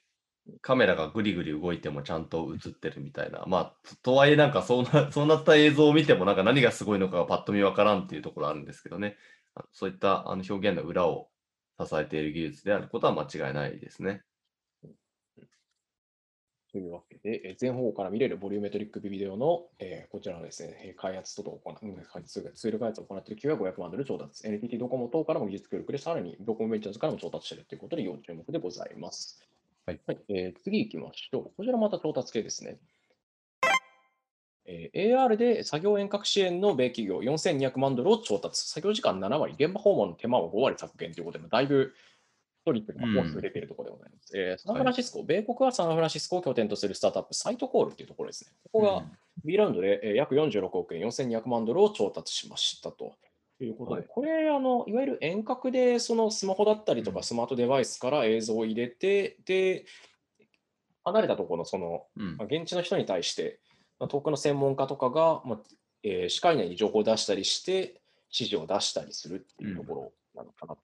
[0.63, 3.45] カメラがぐりぐり動いてもちゃんと映ってるみたいな。
[3.49, 9.17] まあ、とはいえなんかそうな、 そうなった映像を見てもなんか何がすごいのかがパッと見わからんっていうところあるんですけどね。
[9.73, 11.31] そういったあの表現の裏を
[11.85, 14.23] 支えている技術であることは間違いないですね。
[16.77, 21.75] というわけで、えー全方向から見れるボリュメトリックビデオの、えーこちらのですね、えー開発と行う、
[22.27, 24.47] ツール開発を行っている企業は500万ドル調達。
[24.47, 29.43] NTT ドコモ等からも技術協力で、さらにドコモベンチャーズからも調達しているということで、要注目でございます。
[29.87, 31.45] はいえー次行きましょう。
[31.57, 32.77] こちらまた調達系ですね。
[34.67, 38.69] えー AR で作業遠隔支援の米企業4200万ドルを調達。
[38.69, 42.16] 作業時間7割、現場訪問の手間を5割削減ということで、だいぶス
[42.67, 44.37] トリックなコースを入れているところでございます。
[44.37, 48.51] えーサンフランシスコ、米国はサンフランシスコを拠点とするスタートアップ、サイトコールというところですね。
[48.73, 49.05] ここが
[49.45, 53.15] B ラウンドでえー約46億円、4200万ドルを調達しましたと。
[53.59, 59.87] いうことで、はいこれあの、いわゆる遠隔でそのスマホだったりとうんかスマートデバイスから映像を入れて、で、
[61.05, 63.61] 離れたところのそのうんまあ、現地の人に対して、
[63.99, 65.59] まあ、遠くの専門家とかが、まあ
[66.03, 70.77] えー視界内に情報を出したりして、指示を出したりするっていうところなのかな。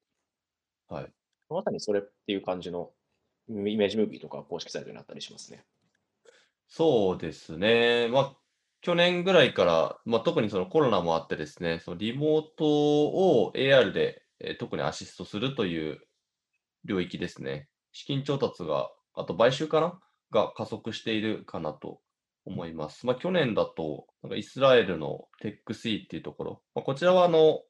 [0.96, 1.12] はい。
[1.53, 2.90] まさにそれっていう感じの
[3.48, 5.64] イメージムービーとか公式サイトになったりしますね。
[6.68, 8.09] そうですね。
[8.09, 8.36] まあ、
[8.80, 16.00] 去年ぐらいから、まあ、特にそのコロナもあってですね、そのリモートを AR で、えー特にアシストするという
[16.84, 17.68] 領域ですね。
[17.92, 20.00] 資金調達が、あと買収かな？
[20.32, 22.00] が加速しているかなと
[22.44, 23.07] 思います。
[23.07, 27.61] まあ、去年だと、なんかイスラエルのテックスイっていうところ、まあ、こちらはあの、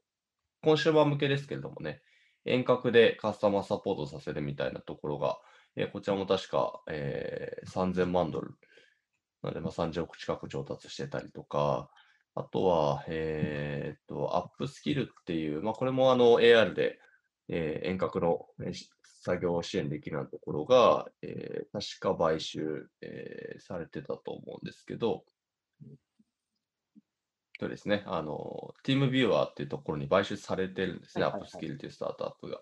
[0.62, 2.00] コンシューマー向けですけれどもね、
[2.44, 5.38] 遠隔でカスタマーサポートさせるみたいなところが、
[5.76, 8.54] えーこちらも確か、えー3000万ドル
[9.42, 11.90] なので、まあ、30億近く調達してたりとか、
[12.34, 16.98] あとは、えーっと、アップスキルっていう、まあ、これもあの AR で、
[17.48, 18.46] えー遠隔の
[19.04, 25.24] 作業を支援できるようなところが、えー確か買収、えーされてたと思うんですけど、
[27.62, 31.48] そうですね、あの、ティームビューアーっていうところに買収されてるんですね、はいはいはい。
[31.48, 32.58] アップスキルというスタートアップが。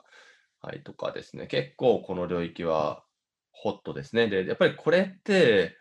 [0.61, 3.03] はい、とかですね、結構この領域は
[3.51, 4.29] ホットですね。
[4.29, 5.75] で、やっぱりこれって、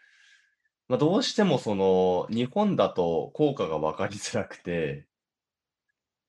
[0.87, 5.05] まあ、どうしてもその日本だと効果が分かりづらくて、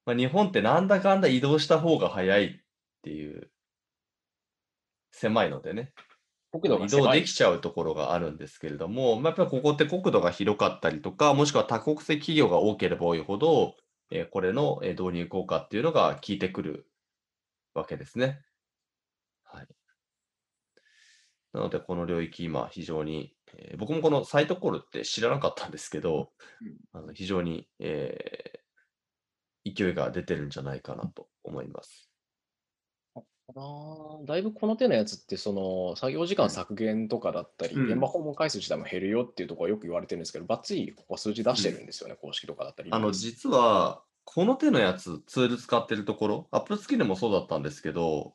[0.04, 2.60] まあ、日本ってなんだかんだ移動した方が早いっ
[3.02, 3.52] ていう
[5.12, 5.92] 狭いのでね、
[6.52, 13.76] 国土が移動できちゃうところがあるんですけれども、まあ、やっぱりここって国土が広かったりとか、もしくは多国籍企業が多ければ多いほど、
[14.10, 16.90] えーこれのえー導入効果っていうのが効いてくる
[17.74, 18.42] わけですね。
[19.44, 19.68] はい。
[21.52, 26.32] なので、この領域、今、非常に、えー僕もこのサイトコールって知らなかったんですけど、
[26.92, 28.60] あの非常に、えー
[29.64, 32.09] 勢いが出てるんじゃないかなと思います。
[33.56, 42.90] あーだいぶこの手のやつって、その作業時間削減とかだったり、うん現場訪問回数自体も減るよっていうところはよく言われてるんですけど、ばっつりここは数字出してるんですよね、公式とかだったり。
[42.92, 48.34] あの、実は、この手のやつ、ツール使ってるところ、アップルスキルもそうだったんですけど、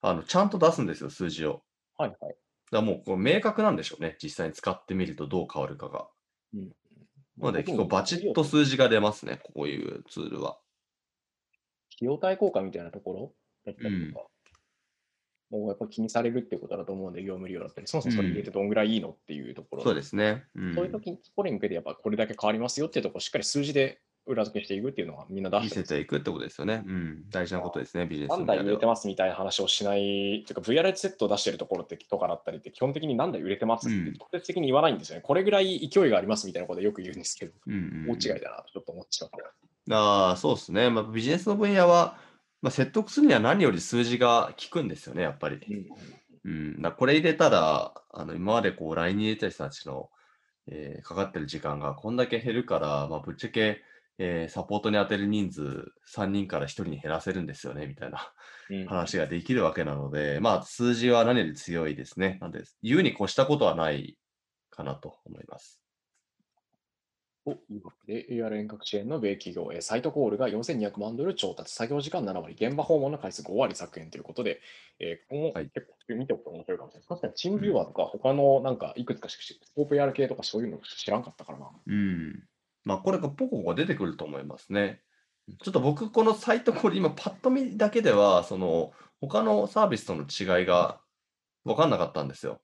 [0.00, 1.62] あの、ちゃんと出すんですよ、数字を。
[1.98, 2.18] はいはい。
[2.20, 2.36] だか
[2.70, 6.08] らもうこう明確なんでしょうね、実際に使ってみるとどう変わるかが。
[6.54, 6.70] うん
[7.36, 10.58] なので、結構バチッと数字が出ますね、こういうツールは。
[11.96, 13.34] 費用対効果みたいなところ
[13.66, 14.30] だったりとか、も
[15.64, 20.44] うやっぱ気にされるっていうことだと思うんで、業務利用だったり、そもそもそれ入れてどんぐらいいいのっていうところ、そうですね。
[20.54, 26.82] うんそういう時に、そこに向けてやっぱこれだけ変わりますよっていうところをしっかり数字で裏付けしていくっていうのはみんな出見してるせていくってことですよね。
[26.86, 27.24] うん。
[27.30, 35.22] 大事なことですね、ビジネス何台売れてまますみたいな話をしない、というか VR セットを出してるところってとかだったりって、基本的に何台売れてますってうん直接的に言わないんですよね。
[35.22, 39.96] これぐらい勢いがありますみたいなことでよく言うんですけど、うんうん大違いだなとちょっと思ってしまった。
[39.96, 40.88] ああ、そうですね。
[40.88, 42.16] まあ、ビジネスの分野は、
[42.64, 45.58] まあ、説得するには何より数字が効くんですよね、やっぱり。
[46.46, 50.08] うん、だこれ入れたら、あの今までこう LINE に入れた人たちの、
[50.66, 53.82] えーかかってる時間がこんだけ減るから、まあ、ぶっちゃけ、
[54.16, 58.32] えーサポートに当てる人数3人から1人に減らせるんですよね、みたいな
[58.70, 62.38] うん話ができるわけなので、まあ数字は何より強いですね。
[62.40, 64.16] なので、言うに越したことはない
[64.70, 65.83] かなと思います。
[67.44, 74.60] というわけで、AR 遠隔支援の米企業、えーサイトコールが4200万ドル調達、作業時間7割、現場訪問の回数5割削減ということで、
[74.98, 77.08] えー、ここもはい結構見ておくと面白いかもしれない。
[77.08, 81.70] 確かにチームビューアーとか、他のなんかいくつかしスコープ AR 系とかそういうの知らんかったからな。
[81.86, 82.44] うん。
[82.84, 85.00] まあ、これがポコポコ出てくると思いますね。
[85.62, 91.00] ちょっと僕、このサイト、これ今、パッと見だけでは、その、他のサービスとの違いが
[91.64, 92.60] 分かんなかったんですよ。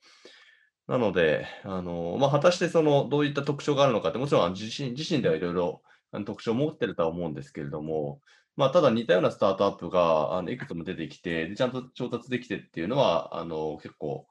[0.91, 5.83] なので、あの、まあ、果たしてその、どういった特徴があるのかって、もちろん自身自身ではいろいろ
[6.27, 8.21] 特徴を持ってるとは思うんですけれども、
[8.57, 14.27] まあ、ただ似たようなスタートアップがあのいくつも出てきて、ちゃんと調達できてっていうのは、あの結構、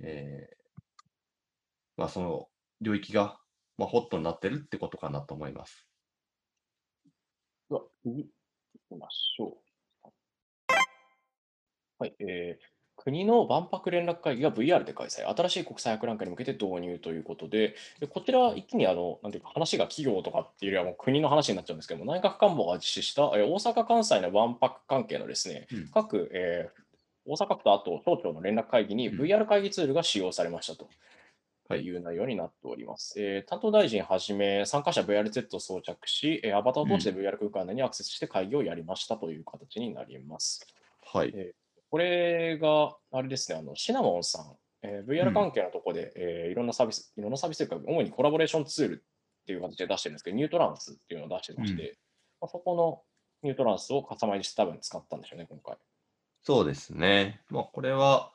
[0.00, 0.56] えー
[1.96, 2.48] まあ、その
[2.80, 3.38] 領域が、
[3.78, 5.86] まあ、ホットになってるってことかなと思います。
[7.68, 9.62] では、次、行きましょ
[10.04, 10.08] う。
[12.00, 12.69] はい、えー
[13.02, 26.80] 国の万博連絡会議が VR で開催、新しい国際博覧会に向けて導入ということで、でこちら、一気にあのなんていうか話が企業とかっていうよりはもう国の話になっちゃうんですけども、内閣官房が実施した、えー大阪・関西の万博関係のですね、うん各、えー
[27.26, 30.88] 大阪府とあと省庁の連絡会議にうん VR 会議ツールが使用されましたと。
[31.68, 33.14] はいいう内容になっております。
[33.22, 40.66] えー担当大臣はじめ、参加者 VRZ を装着し、えーアバターを通して VR 空間内にアクセスして会議をやりましたという形になります。
[41.12, 41.32] はい。
[41.90, 51.98] これが、あれですね、あのシナモンさん、えー VR 関係のところで、えーいろんなサービス、いろんなサービスというか、主にコラボレーションツールっていう形で出してるんですけど、ニュートランスっていうのを出してまして、
[52.40, 53.02] まあ、そこの
[53.42, 55.76] ニュートランスをカスタマイズして多分使ったんでしょうね、今回。
[56.42, 57.40] そうですね。
[57.50, 58.32] まあ、これは、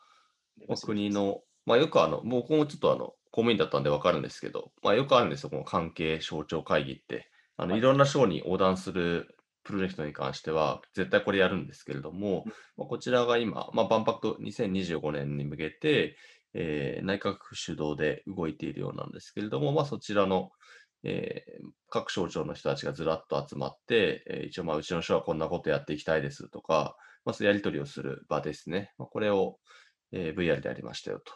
[0.68, 7.30] まあ国の、まあ、よくあの、僕もちょっとあの、公務員だったんでわかるんですけど、まあ、よくあるんですよ、この関係省庁会議って。
[7.58, 9.35] あの、はいいろんな省に横断する
[9.66, 16.18] プロジェクトに関しては、絶対これやるんですけれどもうん、まあ、こちらが今、まあ、万博2025年に向けて、
[16.54, 20.52] えー内閣府主導で動いているようなんですけれども、まあ、そちらの、
[21.04, 26.96] えー各省庁の人たちがずらっと集まって、えー一応、まあ、うちの省はこんなことやっていきたいですとか、
[27.26, 28.92] まあ、そういうやり取りをする場ですね。
[28.98, 29.58] まあ、これを、
[30.12, 31.34] えー VR でやりましたよと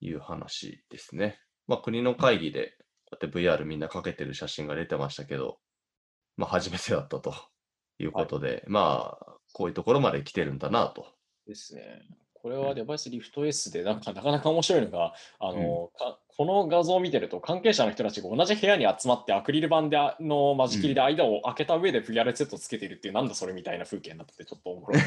[0.00, 1.38] いう話ですね。
[1.66, 2.74] まあ、国の会議で
[3.06, 5.58] こうやって VR みんなかけてる写真が出てましたけど、
[6.40, 7.34] まあ、初めてだったと
[7.98, 11.06] いうことで、まあ、こういうところまで来てるんだなと。
[11.46, 12.00] ですね。
[12.32, 25.02] これはデバイスリフト S でなんかなかなか面白いのが、あのかこの画像を見てると関係者の人たちが同じ部屋に集まってアクリル板であの間仕切りで間を開けた上で VR セットをつけているっていう、なんだそれみたいな風景になっててちょっとおもろい。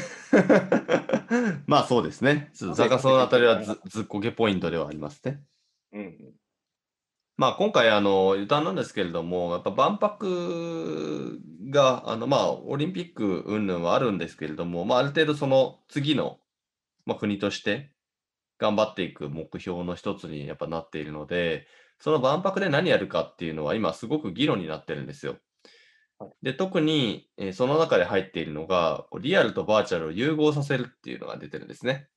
[1.66, 2.52] まあそうですね。
[2.54, 5.40] ちょっと坂そのあたりはずずっこけポイントではありますね。
[5.92, 6.34] うん
[7.36, 16.38] まあ、今回、あの、余談なんですけれども、やっぱ万博が、あの、まあ、オリンピック云々はあるんですけれども、まあ、ある程度その次の、
[17.06, 17.94] まあ、国として
[18.58, 21.66] 頑張っていく目標の一つにやっぱなっているので、
[21.98, 25.38] その万博で何やるかっていうのは今すごく議論になってるんですよ
[26.18, 26.34] はい。
[26.42, 32.08] で、特に、えーその中で入っているのが、リアルとバーチャルを融合させるっていうのが出てるんですね。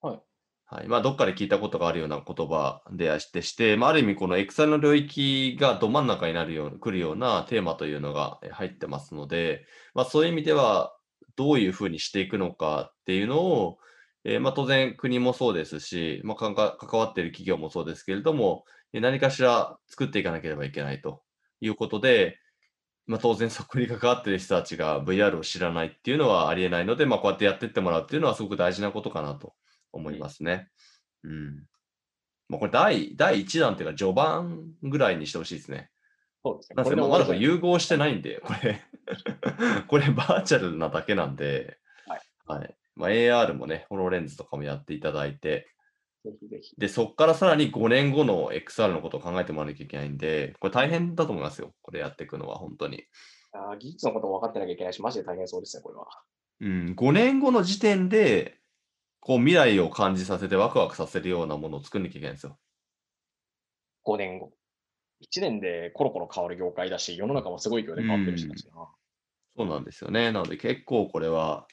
[0.00, 0.35] はい。
[0.68, 0.88] はい。
[0.88, 9.64] まあ、どっかで聞いたことがあるような言葉であしてして、まあ、ある意味、この XR の領域がど真ん中になるよう、来るようなテーマというのが入ってますので、
[9.94, 10.92] まあ、そういう意味では、
[11.36, 13.78] どういうふうにしていくのかっていうのを、
[14.24, 21.22] えーまあ、当然国もそうですし、まあ、か関わっている企業もそうですけれども、何かしら作っていかなければいけないと
[21.60, 22.38] いうことで、
[23.06, 29.54] まあ、当然そこに関わっている人たちが VR を知らないっていうのはありえないので、まあ、こうやってやっていってもらうっていうのはすごく大事なことかなと
[29.96, 30.68] 思いますね。
[31.24, 31.64] うん。
[32.48, 35.90] まあ、これ第、第1弾っていうか序盤ぐらいにしてほしいですね。
[36.44, 36.74] そうですね。
[36.76, 38.80] なんせこれでままだ融合してないんで、これ、
[39.88, 42.60] これバーチャルなだけなんで、はい。
[42.60, 42.76] はい。
[42.94, 45.68] まあ、AR もね、ホロレンズとかもやっていただいて、
[46.24, 46.74] ぜひぜひ。
[46.76, 51.72] で、そこからさらに5年後の XR のことを考えてもらわなきゃいけないんで、これ大変だと思いますよ。
[51.82, 53.04] これやっていくのは、本当に。
[53.52, 56.06] あー技術のことも分かってなきゃいけないし、マジで大変そうですね、これは。
[56.60, 58.58] うん、5年後の時点で、
[59.26, 62.56] こう未来を感じさせてワクワクさせるようなものを作んなきゃいけないんですよ。
[64.06, 64.52] 5年後。
[65.20, 68.88] 1年でコロコロ変わる業界だし、世の中もすごい勢いで変わってるしだしな。
[69.56, 70.30] そうなんですよね。
[70.30, 71.66] なので結構これは、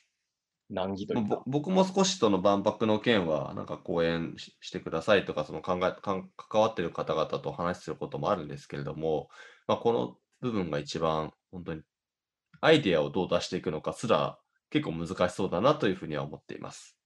[0.71, 1.43] 難儀というか。
[1.45, 9.29] 僕も少しその万博の件は、なんか講演ししてくださいとか、その考え関わってる方々と話することもあるんですけれども、
[9.67, 11.83] まあ、この部分が一番本当に
[12.61, 14.39] アイデアをどう出していくのかすら
[14.71, 16.97] 結構難しそうだなというふうには思っています。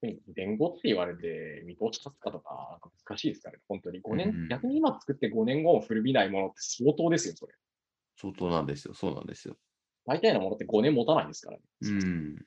[0.00, 4.02] 特に伝語って言われて見通し立つかとか難しいですからね、本当に。
[4.02, 7.54] 5年、うん逆に今作って5年後を古びないものって相当ですよ、それ。
[8.16, 8.94] 相当なんですよ。
[8.94, 9.56] そうなんですよ。
[10.06, 11.62] 大体のものって5年持たないですからね。
[11.82, 12.46] うん。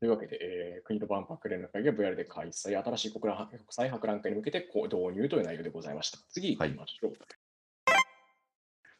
[0.00, 6.18] というわけで、えー国と万博連絡会議が VR で開催、新しい国ら国際博覧会に向けてこう導入という内容でございました。
[6.28, 7.12] 次行きましょう。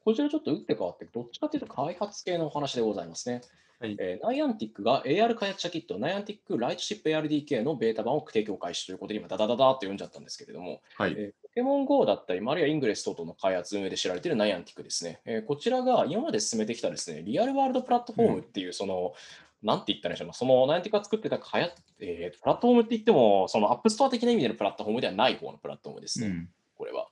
[0.04, 3.42] こちらちょっと打って変わって、どっちかというと開発系のお話でございますね。
[3.80, 11.14] はいえーナイアンティックが AR 開発者キット、ナイアンティックライトシップ ARDK のベータ版を提供開始ということで、今、ダダダダーっと読んじゃったんですけれども、はい。
[11.16, 15.20] えーポケモン GO だったり、あるいはイングレス等々の開発運営で知られているナイアンティックですね。
[15.24, 19.14] えーこちらが今まで進めてきたですね、リアルワールドプラットフォームっていう、その、
[19.62, 27.08] なんて言ったらいいんでしょうな、そのナイアンティックが作ってた開発、えープラットフォームって言っても、そのアップストア的な意味でのプラットフォームではない方のプラットフォームですね、うんこれは。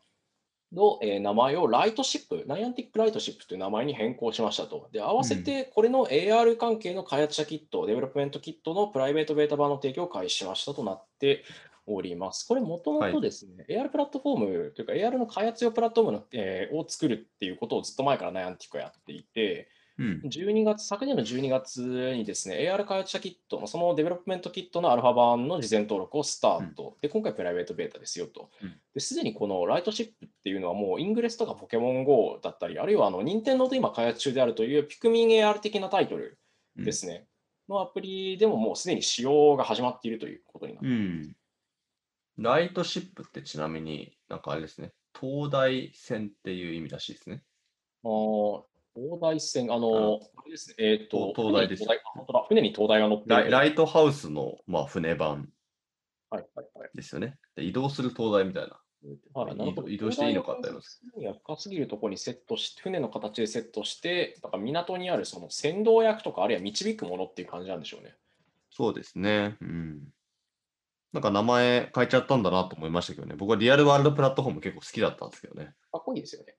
[0.77, 4.89] の、えー名前をライトシップ、ナイアンティックライトシップという名前に変更しましたと。
[4.93, 11.43] で、合わせてこれの AR 関係の開発者キット、デベロップメントキットのプライベートベータ版の提供を開始しましたとなって
[11.87, 12.47] おります。
[12.47, 19.68] これもともとですね、AR プラットフォームというか AR の開発用プラットフォームの、えーを作るっていうことをずっと前からナイアンティックはやっていて、
[19.99, 20.20] うん。
[20.24, 21.80] 12月、昨年の12月
[22.14, 26.97] にですね、AR 開発者キットのそのデベロップメントキットのアルファ版の事前登録をスタート。
[27.01, 28.74] で、今回プライベートベータですよとうん。
[28.94, 36.38] で、すでにこのライトシップっていうのはもうイングレスとかポケモン GO だったり、あるいはあの任天堂と今開発中であるというピクミン AR 的なタイトル
[36.76, 37.26] ですね。
[37.68, 41.36] のアプリでももうすでに使用が始まっているということになってうん。
[42.38, 44.92] ライトシップってちなみになんかあれですね。
[45.18, 47.42] 東大線っていう意味らしいですね。
[48.05, 48.62] あー
[48.97, 51.84] 東大線、あの、あれですね、えっ、と、東大です
[52.49, 53.51] 船に東大が乗ってる。
[53.51, 55.49] ライトハウスの、まあ、船版
[56.30, 56.90] はいはいはい。
[56.94, 57.38] ですよね。
[57.55, 58.80] で移動する東大みたいな。
[59.34, 68.14] はい、な移動していいのかってあります船が深すぎるところにセットして、船の形でセットして、だから港にあるその先導役とか、あるいは導くものっていう感じなんでしょうね。
[68.70, 69.57] そうですね。
[69.61, 70.01] うん。
[71.12, 73.36] なんか名前変えちゃったんだなと思いましたけどね。
[73.36, 75.74] 僕はリアルワールドプラットフォーム結構好きだったんですけどね。
[75.92, 76.55] かっこいいですよね。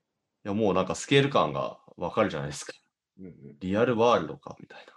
[0.46, 2.74] いや、もうなんかスケール感がわかるじゃないですか。
[3.20, 3.34] うんうん。
[3.60, 4.94] リアルワールドか、みたいな。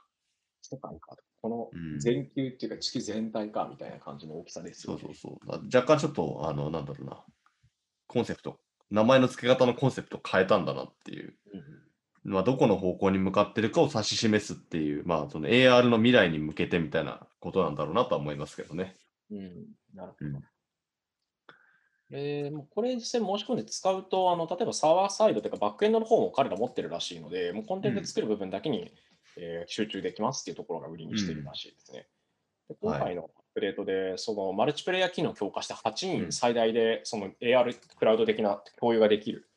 [0.62, 1.16] 世界か。
[1.42, 5.00] このうん全球っていうか地球全体かみたいな感じの大きさですよね。
[5.00, 5.54] そうそうそう。
[5.54, 7.24] あ若干ちょっと、あの、なんだろうな。
[8.06, 11.34] コンセプト、名前の付け方のコンセプト変えたんだなっていう。
[11.52, 11.64] うんうん
[12.22, 18.98] まあ、どこの方向に向かってるかを指し示すっていう、まあ、その AR の未来に向けてみたいなことなんだろうなとは思いますけどね。
[19.30, 20.26] うん、なるほど。
[20.26, 20.42] うん
[22.12, 28.92] えーもうこれ実際申し込んで使うと、あの例えばサーバーサイドというかバックエンドの方も彼ら持ってるらしいので、もうコンテンツ作る部分だけに、
[29.36, 32.06] えー集中できますっていうところが売りにしているらしいですね。
[32.68, 39.48] で今回のアップデートで、そのマルチプレイヤー機能を強化して8うん人最大でその AR クラウド的な共有ができる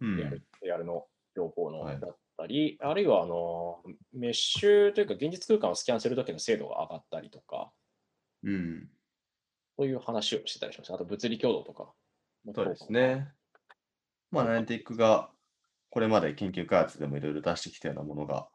[0.00, 0.42] う AR, ん。
[0.64, 3.80] AR の情報のはいだったり、あるいはあの
[4.12, 7.70] メッシュというか現実空間をスキャンするときの精度が上がったりとか、
[8.42, 8.88] うん。
[9.76, 10.94] そういう話をしてたりしました。
[10.94, 11.92] あと物理強度とか。
[12.54, 12.92] そうです。
[12.92, 13.28] ね。
[14.30, 15.28] まあ、ナインティックが
[15.90, 18.48] これまで研究開発でもいろいろ出してきたようなものが、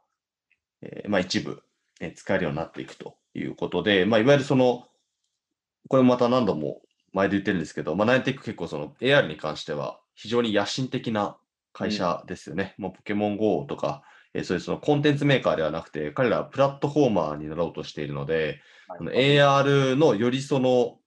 [0.82, 1.62] えーまあ、一部、
[2.02, 4.88] えー使えるようになっていくということで、まあ、いわゆるその、
[5.88, 6.82] これもまた何度も
[7.14, 11.38] 前で言ってるんですけど、まあ、ナインティック結構その AR に関しては非常に野心的な
[11.74, 12.74] 会社ですよね。
[12.78, 14.04] もうポケモン GO とか、
[14.34, 20.98] えーそういうそのコンテンツメーカーではなくて、彼らはプラットフォーマーになろうとしているので、はいその AR のよりその、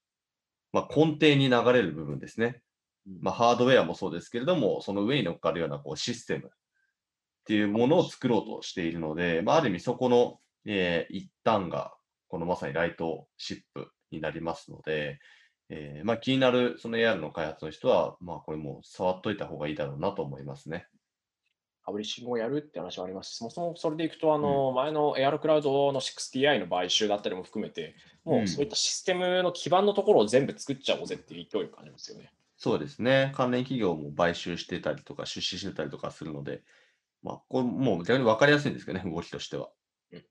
[0.72, 2.62] まあ、根底に流れる部分ですね。
[3.20, 6.50] まあ、ハードウェアもそうですけれども、その上に乗っかるようなこうシステムっ
[7.44, 11.94] ていうものを作ろうとしているので、まあ、ある意味そこの、えー一端が、
[12.28, 15.18] このまさにライトシップになりますので、
[15.68, 20.86] えーまあ、気になるその AR の開発の人は、まあ、これもう触っといた方がいいだろうなと思いますね。
[21.90, 32.30] パブリッシングをやるって話もありますし、そもそもそれでいくと、あの、前の AR クラウドの 6TI の買収だったりも含めて、もうそういったシステムの基盤のところを全部作っちゃおうぜっていう勢いを感じますよね。
[32.56, 33.32] そうですね。
[33.34, 36.62] 関連企業も買収してたりとか、出資してたりとかするので、
[37.22, 39.70] まあ、これもう逆に分かりやすいんですけどね、動きとしては。
[40.12, 40.24] うん。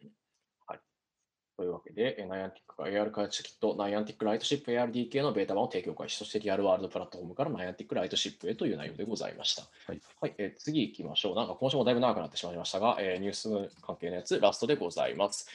[1.60, 9.64] というわけで、えナイアンティックが AR 開発者キット、ナイアンティックライトシップ ARDK のベータ版を提供開始、そしてリアルワールドプラットフォームからナイアンティックライトシップへという内容でございました。
[9.86, 10.02] はい。
[10.22, 11.36] はい、えー次行きましょう。
[11.36, 15.50] なんか今週もだいぶ長くなってしまいましたが、えーニュース関係のやつ、ラストでございます。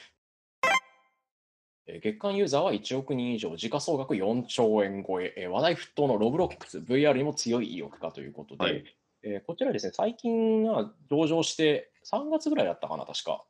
[1.86, 8.84] えー月間ユーザーは1億人以上、時価総額4兆円超え、えー話題沸騰のロブロックス、VR にも強い意欲かということで、はい
[9.22, 13.42] えーこちらですね、最近は上場して3月ぐらいだったかな、確か。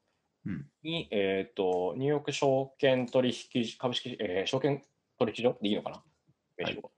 [0.47, 0.67] うん。
[0.83, 4.83] に、えーと、ニューヨーク証券取引所株式、えー証券
[5.19, 6.03] 取引所でいいのかな、
[6.57, 6.91] 名称。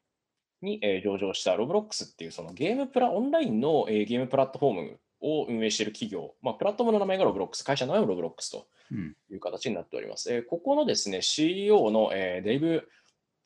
[0.63, 9.17] に、えー上場したロブロックスっていうそのゲームプラ、オンラインの、えーゲームプラットフォームを運営している企業、まあ、プラットフォームの名前がロブロックス、会社の名前もロブロックスとうん。
[9.31, 10.33] いう形になっております。
[10.33, 12.89] えーここのですね、CEO の、えーデイブ、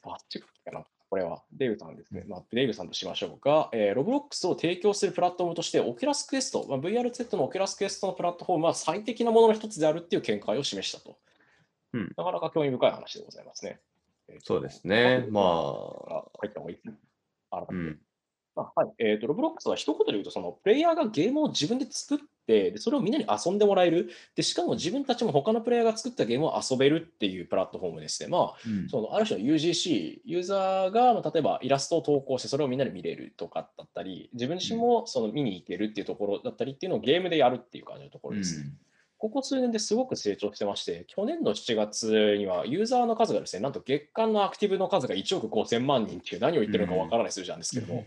[0.03, 2.25] あっちかな、これはデイブさんですね。
[2.29, 11.19] まあ、デイブさんとしましょうが、えーロブロックスを提供するプラットフォームとして、オキュラスクエスト、まあ、VRZ のオキュラスクエストのプラットフォームは最適なものの一つであるっていう見解を示したと。
[11.95, 13.81] うんなかなか興味深い話でございますね。
[14.29, 15.27] えーとそうですね。
[15.31, 16.95] まああ、入った方がいいですね。
[17.51, 18.01] 改めてうん。
[18.55, 22.19] あはいえーと、ロブロックスは一言で言うと、そのプレイヤーがゲームを自分で作っ
[22.51, 24.11] て、でそれをみんなに遊んでもらえる。
[24.35, 28.29] で、しかも自分たちも他のプレイヤーが作ったゲームを遊べるっていうプラットフォームですね。
[28.29, 28.89] まあ、うん。
[28.89, 38.59] そのある種の UGC、ユーザーがまあ例えばイラストを投稿して、それをみんなで見れるとかだったり、自分自身もその見に行けるっていうところだったりっていうのをゲームでやるっていう感じのところです。
[38.59, 38.67] ね。
[39.21, 48.03] ここ数年ですごく成長してまして、去年の7月にはユーザーの数がですね、なんと月間のアクティブの数が1億5000万人っていう何を言ってるのかわからない数字なんですけども、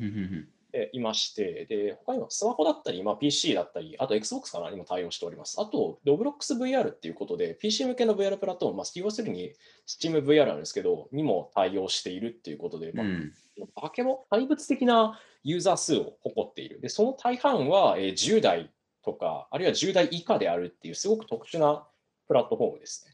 [0.94, 5.62] いまして、で、他にもスマホだったり、まあ、PC だったり、あと Xbox かなにも対応しております。
[5.62, 9.54] あと、Roblox VR っていうことで、PC 向けの VR プラットフォーム、まあ、要するに
[9.88, 13.34] SteamVR なんですけど、にも対応しているっていうことで、まあうん。
[13.76, 16.82] 化け物、怪物的なユーザー数を誇っている。
[16.82, 18.72] で、その大半は、えー10代
[19.04, 21.86] とか、あるいは10代以下であるっていう、すごく特殊な
[22.28, 23.13] プラットフォームですね。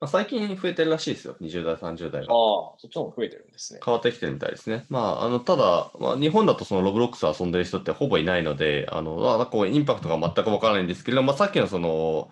[0.00, 1.36] まあ、最近増えてるらしいですよ。
[1.40, 2.32] 20代、30代が。
[2.32, 3.80] ああ、そっちの方が増えてるんですね。
[3.84, 4.86] 変わってきてるみたいですね。
[4.88, 12.30] まあ、あの、ただ、まあ、日本だとそのロブロックス遊んでる人ってほぼいないので、あの、まあ、こう、インパクトが全くわからないんですけれども、まあ、さっきのその、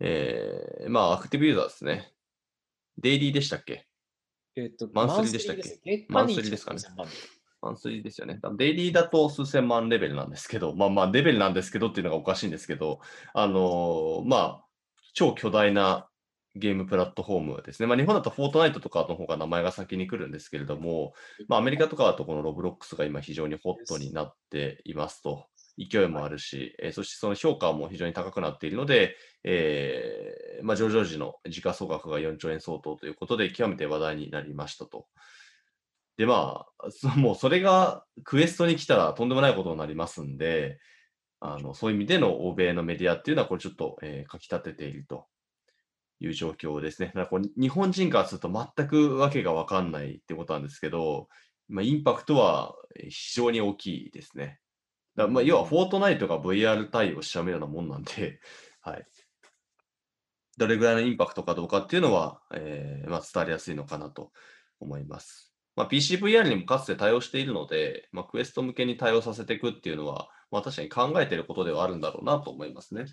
[0.00, 2.12] えー、まあ、アクティブユーザーですね。
[2.98, 3.86] デイリーでしたっけ？
[4.56, 6.06] えっと、マンスリーでしたっけ？
[6.08, 6.80] マンスリーですかね
[7.62, 8.40] マンスリーですよね。
[8.56, 13.00] デイリーだと数千万レベルなんですけど、まあまあ、レベルなんですけどっていうのがおかしいんですけど、
[13.34, 14.64] あのーまあ、
[15.14, 16.07] 超巨大な
[16.58, 17.86] ゲームプラットフォームですね。
[17.86, 21.14] まあ、日本だとフォートナイトとかの方が名前が先に来るんですけれども、
[21.48, 25.46] まあ、アメリカとかだとこのロブロックスが今非常にホットになっていますと。
[25.78, 35.06] 勢いもあるし、えーそしてその評価も非常に高くなっているので、えーまあ、上場時の時価総額が4兆円相当ということで、極めて話題になりましたと。
[36.16, 40.80] で、まあ、そ もうそれがクエストに来たらとんでもないことになりますんで、
[41.40, 45.28] あのそういう意味での欧米のメディアっていうのは、これちょっと、えー、書き立てていると
[46.20, 47.08] いう状況ですね。
[47.08, 51.28] だからこう日本人からすると全くわけがわかんないってことなんですけど、
[51.68, 54.60] まあ、インパクトはえー非常に大きいですね。
[55.16, 58.40] だまあ要は、フォートナイトが VR 対応しちゃうようなもんなんで、
[58.80, 59.06] はい。
[60.56, 64.32] どれぐらいのインパクトかどうかっていうのは、えーまあ、伝わりやすいのかなと
[64.80, 65.52] 思います。
[65.76, 73.06] まあ、PCVR にもかつて対応しているので、まあ、クエスト向けに対応させていくっていうのは、まあ、確かに考えていることではあるんだろうなと思いますね。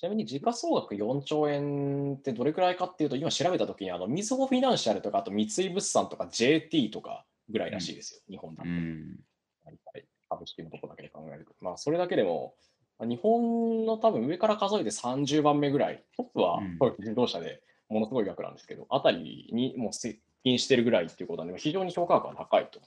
[0.00, 8.70] ちなみに時価総額4兆円ってどれくらいかっていうと、今調べたときに、あの、みずほフィナンシャルとか、あと三井物産とか JT とかぐらいらしいですよ、日本だと。
[8.70, 9.18] ん。
[9.62, 11.52] 大体株式のとこだけで考えると。
[11.60, 12.54] まあ、それだけでも、
[12.98, 16.62] まあ日本の多分上から数えて30番目ぐらい、トップは
[16.98, 22.80] 自動車でものすごい額なんですけど、あたりにもう接近してるぐらいっていうことなんで、非常に評価額が高いと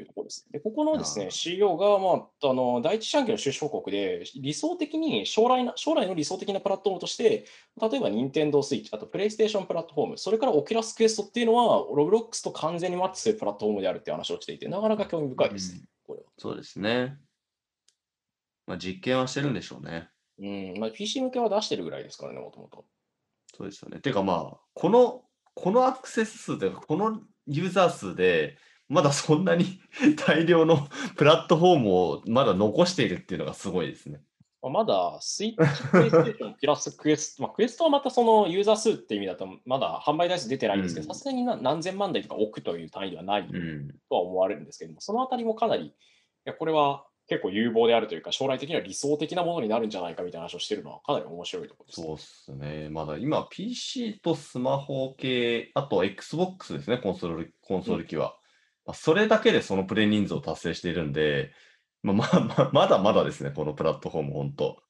[0.00, 0.46] いうところです。
[0.50, 7.46] で、ここのですね、CEO が、まあ、あの第一四半期の出資報告で、理想的に将来な、将来の理想的なプラットフォームとして、
[7.80, 16.26] 例えば Nintendo Switch、あと PlayStation プラットフォーム、それから Oculus Quest っていうのは、Roblox と完全にマッチするプラットフォームであるっていう話をしていて、なかなか興味深いですね、これは。
[16.38, 17.16] そうですね。
[18.66, 20.08] まあ、実験はしてるんでしょうね。
[20.38, 22.84] うん、まあ、PC 向けは出してるぐらいですからね、もともと。
[23.56, 24.00] そうですよね。
[24.00, 25.22] てかまあ、この、
[25.54, 28.58] このアクセス数というか、このユーザー数で、
[28.88, 29.80] まだそんなに
[30.26, 34.20] 大量のプラットフォームをまだ残しているっていうのがすごいですね。
[34.62, 43.88] まだ、スイッチ、PlayStation プラスクエスト、まあ、クエストはまたそのユーザー数って意味だと、まだ販売台数出てないんですけど、うんさすがにな何千万台とか置くという単位ではないうん。
[44.08, 45.92] とは思われるんですけども、そのあたりもかなり、い
[46.44, 52.88] やこれは結構有望であるというか、将来的には理想的なものになるんじゃないかみたいな話をしてるのは、かなり面白いところです、そうですね。
[52.88, 58.36] まだ今、PC とスマホ系、あと Xbox ですね、コンソール、コンソール機は。
[58.86, 61.52] まあそれだけでそのプレイ人数を達成しているんで、
[62.02, 64.82] まあ、まあまだまだですね、このプラットフォーム、本当。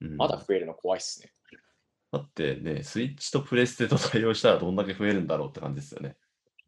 [0.00, 1.32] うんまだ増えるの怖いっすね。
[2.10, 6.16] だってね、スイッチとプレステと対応したらどんだけ増えるんだろうって感じですよね。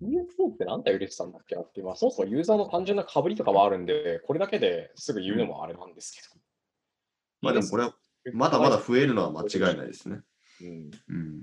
[0.02, 6.42] PS4 ってなんで売れてたんだっけなって、まあ、そもそもユーザーの単純な被りとかはあるんで、これだけですぐ言うのもあれなんですけど。
[7.42, 7.94] まあでもこれは
[8.32, 10.20] まだまだ増えるのは間違いないですね。
[10.62, 10.90] うん。
[11.08, 11.42] うん。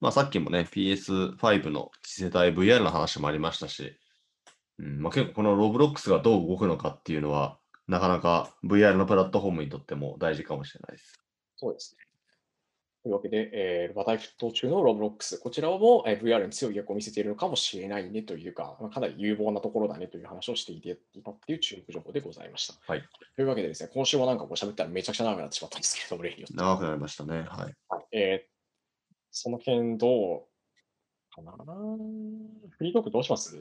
[0.00, 3.96] まあさっきもね、PS5 の次世代 VR の話もありましたし、
[4.78, 11.20] うんまあ、結構このロブロックスがどう動くのかっていうのは、なかなか VR のプラットフォームにとっても大事かもしれないです。
[11.56, 12.04] そうですね。
[13.02, 22.74] というわけで、えー、話題沸騰中のロブロックス、こちらも、えー VR に強い逆を見せているのかもしれないねというか、まあ、かなり有望なところだねという話をしていていたっていう注目情報でございました。
[22.86, 23.02] はい。
[23.36, 26.46] というわけでですね、今週もなんかこう喋ったらめちゃくちゃ長くなってしまったんですけれども。
[26.54, 27.36] 長くなりましたね。
[27.36, 27.46] はい。
[27.88, 28.59] はいえー
[29.30, 31.54] その辺どうかな？
[32.70, 33.56] フリートークどうします？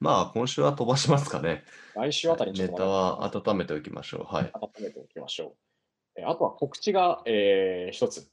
[0.00, 1.64] まあ今週は飛ばしますかね。
[1.94, 4.34] 来週あたりネタは温めておきましょう。
[4.34, 4.50] はい。
[4.52, 6.20] た温めておきましょう。
[6.20, 8.30] えーあとは告知が、えー一つ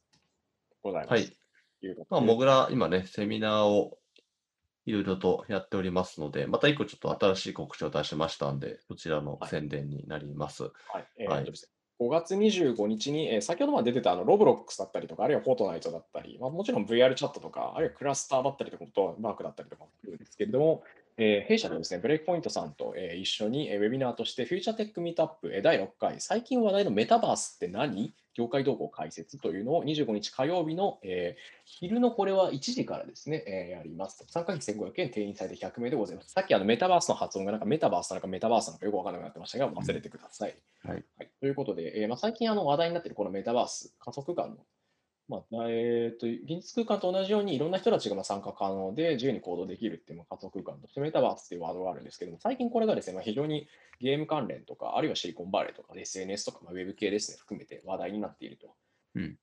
[0.81, 1.11] ございます。
[1.11, 1.37] はい。
[2.09, 3.97] まあ、もぐら、今ね、セミナーを
[4.85, 10.63] いろいろとやっておりますので、また一個ちょっと新しい告知を出しましたんで、そちらのはい宣伝になります。
[10.63, 10.73] はい
[11.19, 18.85] えーはいとですね5月25日に、えー先ほどまで出てたあのロブロックスだったりとか、あるいはフォートナイトだったり、まあ、もちろん VR チャットとか、あるいはクラスターだったりとか、
[19.19, 20.83] マークだったりとかもするんですけれども、
[21.17, 36.31] えー弊社のですね、ブレイクポイントさんと、えー一緒に、えーウェビナーとして、フューチャーテックミートアップ、えー第6回、最近話題のメタバースって何業界動向解説というのを25日火曜日の、えー、昼のこれは1時からですね、えー、やります参加費1500円、定員最大100名でございます。
[36.31, 40.55] さっきあのメタバースの発音がなんかメタバースなのかメタバースなのかよくわからなくなってましたが、忘れてください。
[40.83, 44.57] はい、はい、ということで、えーまあ、最近あの話題になっているこのメタバース、加速感の
[45.29, 53.67] まあえーと、現実空間と同じようにいろんな人たちがまあ参加可能で自由に行動できるっていう仮想空間としてメタバースっていうワードがあるんですけども、最近これがですね、まあ、非常に
[54.01, 58.67] ゲーム関連とか、あるいはシリコンバレーとか SNS とか、まあ、ウェブ系ですね、含めて話題になっていると。
[59.15, 59.37] うん、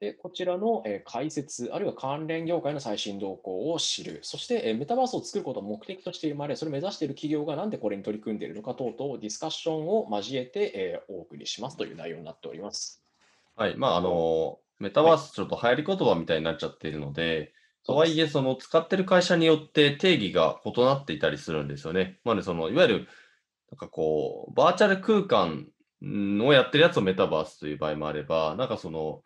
[0.00, 13.02] でこちらの、え解説、あるいは関連業界の最新動向を知る、そして、えメタバースを作ることを目的としているまで、それを目指している企業がなんでこれに取り組んでいるのか等々、ディスカッションを交えて、えお送りしますという内容になっております。
[13.54, 17.54] はい、まあ、あのメタバースちょっと流行り言葉みたいになっちゃっているので、
[17.86, 22.18] とはいえ、その使ってる会社によって定義が異なっていたりするんですよね。
[22.24, 23.08] まあね、そのいわゆる、
[23.70, 25.68] なんかこう、バーチャル空間
[26.44, 29.22] をやってるやつをメタバースという場合もあれば、なんかその、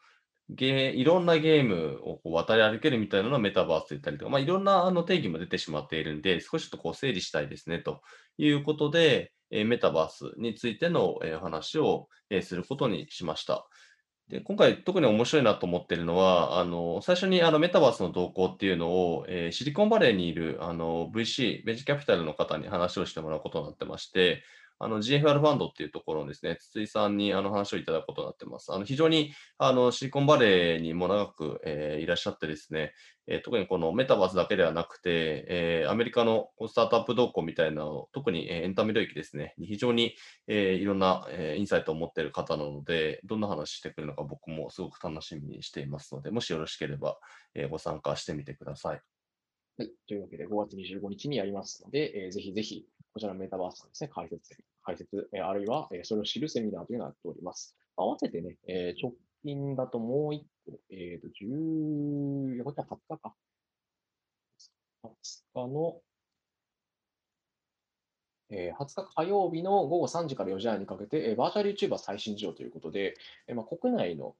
[0.51, 8.03] ゲいろんなゲームをこう渡り歩けるみたいなのをメタバースと言ったりとか、まあ、いろんなあの定義も出てしまっているんで、少しとこう整理したいですねと
[8.37, 13.67] いうことで、えメタバースについての、え話を、えすることにしました。
[14.29, 24.43] で今回特に面白いなと思っているのは、あの最初にあのメタバースの動向っていうのを、えー、シリコンバレーにいるあの VC、ベンチャーキャピタルの方に話をしてもらうことになってまして、
[24.79, 28.73] あの GFR ファンドっていうところのですね、筒井さんにあの話をいただくことになってます。
[28.73, 32.93] あの非常にあのシリコンバレーにも長く、えー、いらっしゃってですね、
[33.27, 40.15] えー、特にこのメタバースだけではなくて、えー、アメリカのスタートアップ動向みたいなのを特にエンタメ領域ですね、非常に、
[40.47, 47.19] えー、いろんな、えー、インサイトを持っている方なので、どんな話してくるのか僕もすごく楽しみにしていますので、もしよろしければ、
[47.55, 49.01] えー、ご参加してみてください。
[49.79, 49.91] はい。
[50.09, 52.87] というわけで、5月25日にやりますので、えー、ぜひぜひ、
[53.17, 57.75] こちらメタバースですね、解説解説、えあるいは、えそれを知るセミナーというのをやっております。
[57.97, 63.35] 合わせてね、え直近だともう一個、えっ、ー、と、10、これは20日か。
[65.03, 65.09] 20
[65.55, 66.03] 日の、
[68.51, 73.15] えー、20日火曜日の午後3時から4時半にかけて、えー、バーチャル YouTuber 最新事情ということで、
[73.47, 74.37] えーまあ、国内の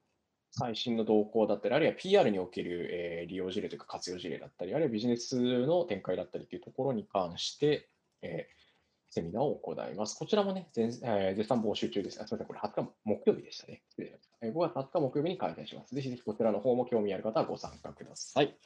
[0.51, 7.89] 最新の動向だったり、あるいは PR における、えー、利用事例というか活用事例だったり、あるいはビジネスの展開だったりというところに関して、
[8.21, 8.66] えー、
[9.11, 10.17] セミナーを行います。
[10.19, 12.21] こちらもね、全えー、絶賛募集中です。
[12.23, 13.83] あすみません、これ20日木曜日でしたね。
[13.91, 14.47] 失礼しました。
[14.47, 15.95] 5月20日木曜日に開催します。
[15.95, 18.57] ぜひぜひこちらの方も興味ある方はご参加ください。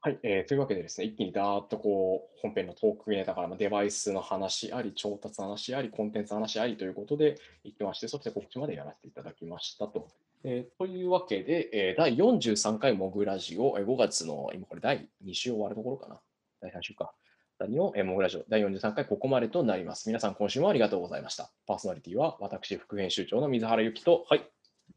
[0.00, 10.08] はい、えー、というわけでですね、一気にダーッとこう本編のトークネタからデバイスの話あり、調達の話あり、コンテンツの話ありということで行きまして、そして告知までやらせていただきましたと。
[10.44, 16.20] えー、というわけで、えー、第43回モグラジオ、5月の、今これ第2週終わるところかな。
[16.60, 17.14] 第3週か。
[17.58, 20.08] 谷のモグラジオ第43回ここまでとなります。
[20.08, 21.50] 皆さん今週もありがとうございました。
[21.66, 24.44] パーソナリティは私、副編集長の水原由紀と、はい。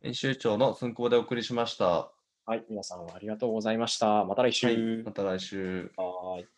[0.02, 2.10] 編集長の寸行でお送りしました。
[2.46, 4.26] はい、皆さんありがとうございました。
[4.26, 4.68] また来週。
[4.68, 5.92] はい、また来週。
[5.98, 6.57] はい。